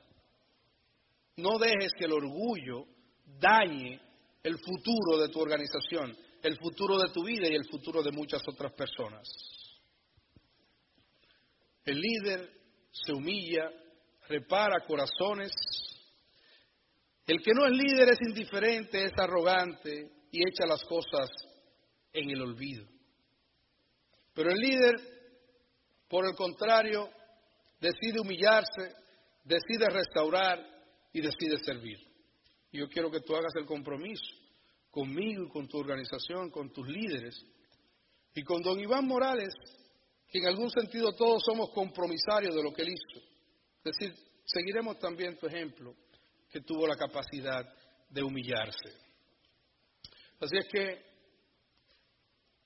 No 1.37 1.57
dejes 1.57 1.91
que 1.97 2.05
el 2.05 2.13
orgullo 2.13 2.85
dañe 3.25 3.99
el 4.41 4.57
futuro 4.59 5.17
de 5.19 5.29
tu 5.29 5.41
organización, 5.41 6.15
el 6.41 6.57
futuro 6.57 6.97
de 6.97 7.09
tu 7.11 7.23
vida 7.23 7.47
y 7.49 7.55
el 7.55 7.65
futuro 7.65 8.01
de 8.03 8.11
muchas 8.11 8.41
otras 8.47 8.71
personas. 8.73 9.27
El 11.83 11.99
líder 11.99 12.49
se 12.91 13.11
humilla, 13.11 13.69
repara 14.27 14.85
corazones. 14.85 15.51
El 17.27 17.41
que 17.41 17.53
no 17.53 17.65
es 17.65 17.71
líder 17.71 18.09
es 18.09 18.21
indiferente, 18.21 19.05
es 19.05 19.11
arrogante 19.17 20.11
y 20.31 20.39
echa 20.47 20.65
las 20.67 20.83
cosas 20.85 21.29
en 22.13 22.29
el 22.29 22.41
olvido. 22.41 22.85
Pero 24.33 24.51
el 24.51 24.57
líder, 24.57 24.95
por 26.07 26.25
el 26.25 26.35
contrario, 26.35 27.09
decide 27.79 28.19
humillarse, 28.19 28.95
decide 29.43 29.89
restaurar 29.89 30.74
y 31.15 31.21
decide 31.21 31.57
servir. 31.63 31.97
Yo 32.73 32.89
quiero 32.89 33.09
que 33.09 33.21
tú 33.21 33.33
hagas 33.37 33.55
el 33.55 33.65
compromiso 33.65 34.35
conmigo 34.91 35.45
y 35.45 35.49
con 35.49 35.65
tu 35.65 35.77
organización, 35.77 36.51
con 36.51 36.73
tus 36.73 36.85
líderes 36.89 37.41
y 38.33 38.43
con 38.43 38.61
don 38.61 38.77
Iván 38.81 39.07
Morales, 39.07 39.53
que 40.27 40.39
en 40.39 40.47
algún 40.47 40.69
sentido 40.69 41.15
todos 41.15 41.41
somos 41.41 41.69
compromisarios 41.69 42.53
de 42.53 42.61
lo 42.61 42.73
que 42.73 42.81
él 42.81 42.89
hizo. 42.89 43.25
Es 43.81 43.95
decir, 43.95 44.13
seguiremos 44.43 44.99
también 44.99 45.37
tu 45.37 45.47
ejemplo, 45.47 45.95
que 46.49 46.59
tuvo 46.59 46.85
la 46.85 46.97
capacidad 46.97 47.63
de 48.09 48.21
humillarse. 48.21 48.91
Así 50.41 50.57
es 50.57 50.67
que 50.67 51.01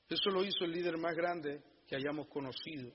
eso 0.09 0.31
lo 0.31 0.43
hizo 0.43 0.65
el 0.65 0.71
líder 0.71 0.97
más 0.97 1.15
grande 1.15 1.61
que 1.87 1.95
hayamos 1.95 2.27
conocido. 2.29 2.91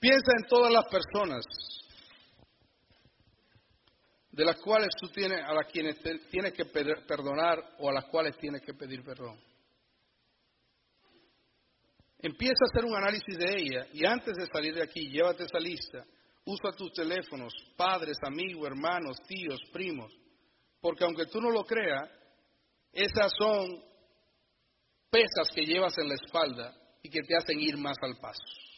Piensa 0.00 0.32
en 0.40 0.48
todas 0.48 0.72
las 0.72 0.86
personas 0.86 1.44
de 4.32 4.44
las 4.46 4.56
cuales 4.60 4.88
tú 4.98 5.08
tienes, 5.08 5.42
a 5.44 5.52
las 5.52 5.66
quienes 5.70 5.98
tienes 6.30 6.54
que 6.54 6.64
perdonar 6.64 7.58
o 7.78 7.90
a 7.90 7.92
las 7.92 8.06
cuales 8.06 8.38
tienes 8.38 8.62
que 8.62 8.72
pedir 8.72 9.04
perdón. 9.04 9.38
Empieza 12.18 12.64
a 12.64 12.70
hacer 12.70 12.84
un 12.86 12.96
análisis 12.96 13.36
de 13.36 13.60
ella 13.60 13.86
y 13.92 14.06
antes 14.06 14.34
de 14.36 14.46
salir 14.46 14.74
de 14.74 14.82
aquí, 14.82 15.10
llévate 15.10 15.44
esa 15.44 15.58
lista, 15.58 16.02
usa 16.46 16.72
tus 16.72 16.92
teléfonos, 16.92 17.52
padres, 17.76 18.16
amigos, 18.22 18.66
hermanos, 18.68 19.18
tíos, 19.26 19.60
primos, 19.70 20.10
porque 20.80 21.04
aunque 21.04 21.26
tú 21.26 21.42
no 21.42 21.50
lo 21.50 21.64
creas, 21.64 22.08
esas 22.92 23.32
son 23.38 23.84
pesas 25.10 25.50
que 25.54 25.66
llevas 25.66 25.96
en 25.98 26.08
la 26.08 26.14
espalda 26.14 26.74
y 27.02 27.10
que 27.10 27.20
te 27.20 27.36
hacen 27.36 27.60
ir 27.60 27.76
más 27.76 27.96
al 28.02 28.16
paso. 28.18 28.69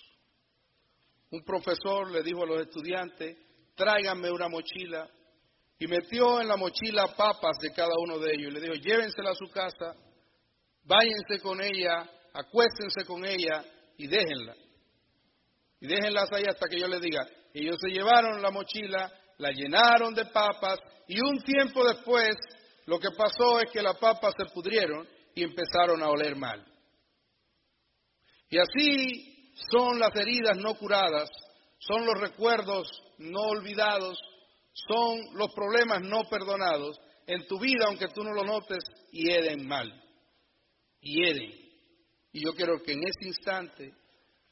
Un 1.33 1.43
profesor 1.45 2.11
le 2.11 2.23
dijo 2.23 2.43
a 2.43 2.47
los 2.47 2.61
estudiantes, 2.61 3.37
tráiganme 3.75 4.31
una 4.31 4.49
mochila, 4.49 5.09
y 5.79 5.87
metió 5.87 6.41
en 6.41 6.47
la 6.47 6.57
mochila 6.57 7.07
papas 7.17 7.57
de 7.61 7.73
cada 7.73 7.95
uno 8.05 8.19
de 8.19 8.35
ellos. 8.35 8.51
Y 8.51 8.55
le 8.55 8.61
dijo, 8.61 8.75
llévensela 8.75 9.31
a 9.31 9.35
su 9.35 9.51
casa, 9.51 9.97
váyanse 10.85 11.41
con 11.43 11.61
ella, 11.61 12.09
acuéstense 12.35 13.05
con 13.07 13.25
ella 13.25 13.65
y 13.97 14.07
déjenla. 14.07 14.55
Y 15.81 15.87
déjenlas 15.87 16.31
ahí 16.33 16.45
hasta 16.45 16.69
que 16.69 16.79
yo 16.79 16.87
les 16.87 17.01
diga. 17.01 17.27
Ellos 17.55 17.77
se 17.81 17.89
llevaron 17.89 18.41
la 18.43 18.51
mochila, 18.51 19.11
la 19.39 19.51
llenaron 19.51 20.15
de 20.15 20.27
papas 20.27 20.79
y 21.09 21.19
un 21.21 21.43
tiempo 21.43 21.85
después 21.85 22.37
lo 22.85 22.99
que 22.99 23.11
pasó 23.17 23.59
es 23.59 23.71
que 23.73 23.83
las 23.83 23.97
papas 23.97 24.35
se 24.37 24.45
pudrieron 24.53 25.09
y 25.35 25.45
empezaron 25.45 26.03
a 26.03 26.11
oler 26.11 26.37
mal. 26.37 26.63
Y 28.51 28.59
así 28.59 29.32
son 29.71 29.99
las 29.99 30.15
heridas 30.17 30.59
no 30.59 30.75
curadas, 30.75 31.29
son 31.79 32.07
los 32.07 32.21
recuerdos 32.21 32.89
no 33.19 33.41
olvidados, 33.41 34.19
son 34.73 35.21
los 35.35 35.53
problemas 35.53 36.01
no 36.03 36.25
perdonados 36.25 36.99
en 37.27 37.47
tu 37.47 37.59
vida, 37.59 37.87
aunque 37.87 38.09
tú 38.09 38.23
no 38.23 38.33
lo 38.33 38.45
notes, 38.45 38.83
hieden 39.11 39.67
mal. 39.67 39.93
Hieden. 41.01 41.53
Y 42.33 42.45
yo 42.45 42.55
quiero 42.55 42.83
que 42.83 42.93
en 42.93 43.01
ese 43.01 43.29
instante 43.29 43.93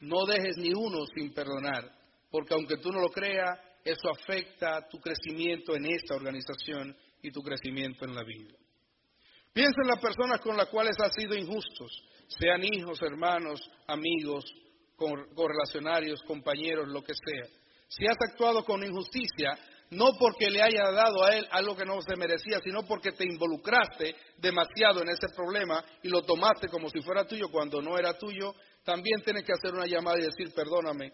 no 0.01 0.25
dejes 0.27 0.57
ni 0.59 0.73
uno 0.73 1.05
sin 1.15 1.33
perdonar, 1.33 1.91
porque 2.31 2.55
aunque 2.55 2.77
tú 2.77 2.91
no 2.91 3.01
lo 3.01 3.09
creas, 3.09 3.59
eso 3.85 4.11
afecta 4.11 4.87
tu 4.89 5.01
crecimiento 5.01 5.75
en 5.75 5.87
esta 5.87 6.15
organización 6.15 6.97
y 7.23 7.31
tu 7.31 7.43
crecimiento 7.43 8.05
en 8.05 8.15
la 8.15 8.25
vida. 8.25 8.55
Piensa 9.53 9.83
en 9.83 9.89
las 9.89 10.01
personas 10.01 10.41
con 10.41 10.57
las 10.57 10.69
cuales 10.69 10.97
has 11.03 11.13
sido 11.15 11.35
injustos, 11.35 11.91
sean 12.29 12.63
hijos, 12.65 13.01
hermanos, 13.03 13.61
amigos, 13.87 14.45
correlacionarios, 15.35 16.23
compañeros, 16.23 16.89
lo 16.89 17.03
que 17.03 17.15
sea. 17.15 17.47
Si 17.89 18.07
has 18.07 18.17
actuado 18.31 18.65
con 18.65 18.85
injusticia, 18.85 19.59
no 19.91 20.13
porque 20.19 20.51
le 20.51 20.63
haya 20.63 20.91
dado 20.93 21.25
a 21.25 21.37
él 21.37 21.47
algo 21.51 21.77
que 21.77 21.85
no 21.85 22.01
se 22.03 22.17
merecía, 22.17 22.61
sino 22.63 22.85
porque 22.85 23.13
te 23.13 23.25
involucraste 23.25 24.15
demasiado 24.39 25.03
en 25.03 25.09
ese 25.09 25.27
problema 25.35 25.85
y 26.03 26.09
lo 26.09 26.23
tomaste 26.23 26.69
como 26.69 26.89
si 26.89 27.01
fuera 27.01 27.27
tuyo 27.27 27.49
cuando 27.51 27.83
no 27.83 27.99
era 27.99 28.17
tuyo, 28.17 28.55
también 28.85 29.21
tienes 29.25 29.45
que 29.45 29.53
hacer 29.53 29.75
una 29.75 29.87
llamada 29.87 30.19
y 30.19 30.27
decir, 30.27 30.55
perdóname, 30.55 31.13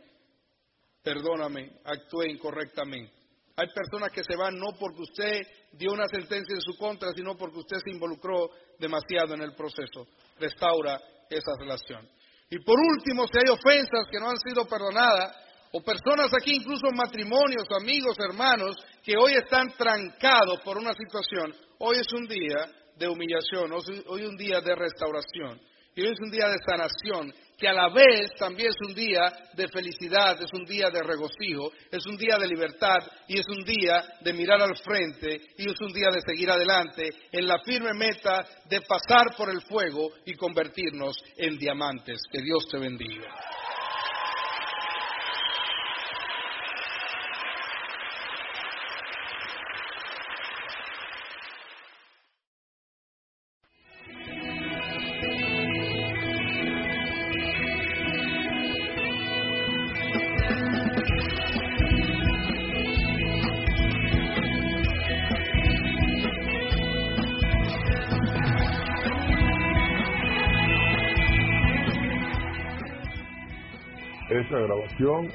perdóname, 1.02 1.80
actué 1.84 2.30
incorrectamente. 2.30 3.12
Hay 3.56 3.68
personas 3.72 4.12
que 4.12 4.22
se 4.22 4.36
van 4.36 4.58
no 4.58 4.76
porque 4.78 5.00
usted 5.00 5.46
dio 5.72 5.92
una 5.92 6.06
sentencia 6.08 6.54
en 6.54 6.60
su 6.60 6.76
contra, 6.76 7.12
sino 7.14 7.36
porque 7.38 7.60
usted 7.60 7.78
se 7.82 7.90
involucró 7.90 8.50
demasiado 8.78 9.32
en 9.32 9.40
el 9.40 9.54
proceso. 9.54 10.06
Restaura 10.38 11.00
esa 11.30 11.52
relación. 11.58 12.06
Y 12.50 12.58
por 12.60 12.78
último, 12.78 13.26
si 13.26 13.38
hay 13.38 13.52
ofensas 13.52 14.06
que 14.10 14.20
no 14.20 14.30
han 14.30 14.38
sido 14.38 14.66
perdonadas, 14.66 15.36
o 15.72 15.82
personas 15.82 16.32
aquí, 16.32 16.56
incluso 16.56 16.90
matrimonios, 16.92 17.66
amigos, 17.78 18.16
hermanos, 18.18 18.76
que 19.02 19.16
hoy 19.16 19.34
están 19.34 19.68
trancados 19.76 20.60
por 20.64 20.78
una 20.78 20.92
situación, 20.94 21.54
hoy 21.78 21.96
es 21.98 22.12
un 22.12 22.26
día 22.26 22.70
de 22.96 23.08
humillación, 23.08 23.72
hoy 23.72 24.22
es 24.22 24.28
un 24.28 24.36
día 24.36 24.60
de 24.60 24.74
restauración, 24.74 25.60
y 25.94 26.02
hoy 26.02 26.12
es 26.12 26.20
un 26.20 26.30
día 26.30 26.48
de 26.48 26.58
sanación, 26.64 27.32
que 27.58 27.68
a 27.68 27.72
la 27.72 27.88
vez 27.88 28.30
también 28.38 28.68
es 28.68 28.76
un 28.86 28.94
día 28.94 29.32
de 29.54 29.68
felicidad, 29.68 30.40
es 30.42 30.52
un 30.52 30.64
día 30.64 30.90
de 30.90 31.02
regocijo, 31.02 31.72
es 31.90 32.04
un 32.06 32.16
día 32.16 32.36
de 32.38 32.46
libertad 32.46 32.98
y 33.28 33.38
es 33.38 33.46
un 33.48 33.64
día 33.64 34.02
de 34.20 34.32
mirar 34.32 34.60
al 34.60 34.76
frente 34.76 35.40
y 35.56 35.70
es 35.70 35.80
un 35.80 35.92
día 35.92 36.08
de 36.10 36.20
seguir 36.20 36.50
adelante 36.50 37.10
en 37.32 37.46
la 37.46 37.58
firme 37.60 37.94
meta 37.94 38.46
de 38.68 38.80
pasar 38.82 39.34
por 39.36 39.50
el 39.50 39.62
fuego 39.62 40.10
y 40.24 40.34
convertirnos 40.34 41.16
en 41.36 41.56
diamantes. 41.56 42.20
Que 42.30 42.42
Dios 42.42 42.68
te 42.70 42.78
bendiga. 42.78 43.55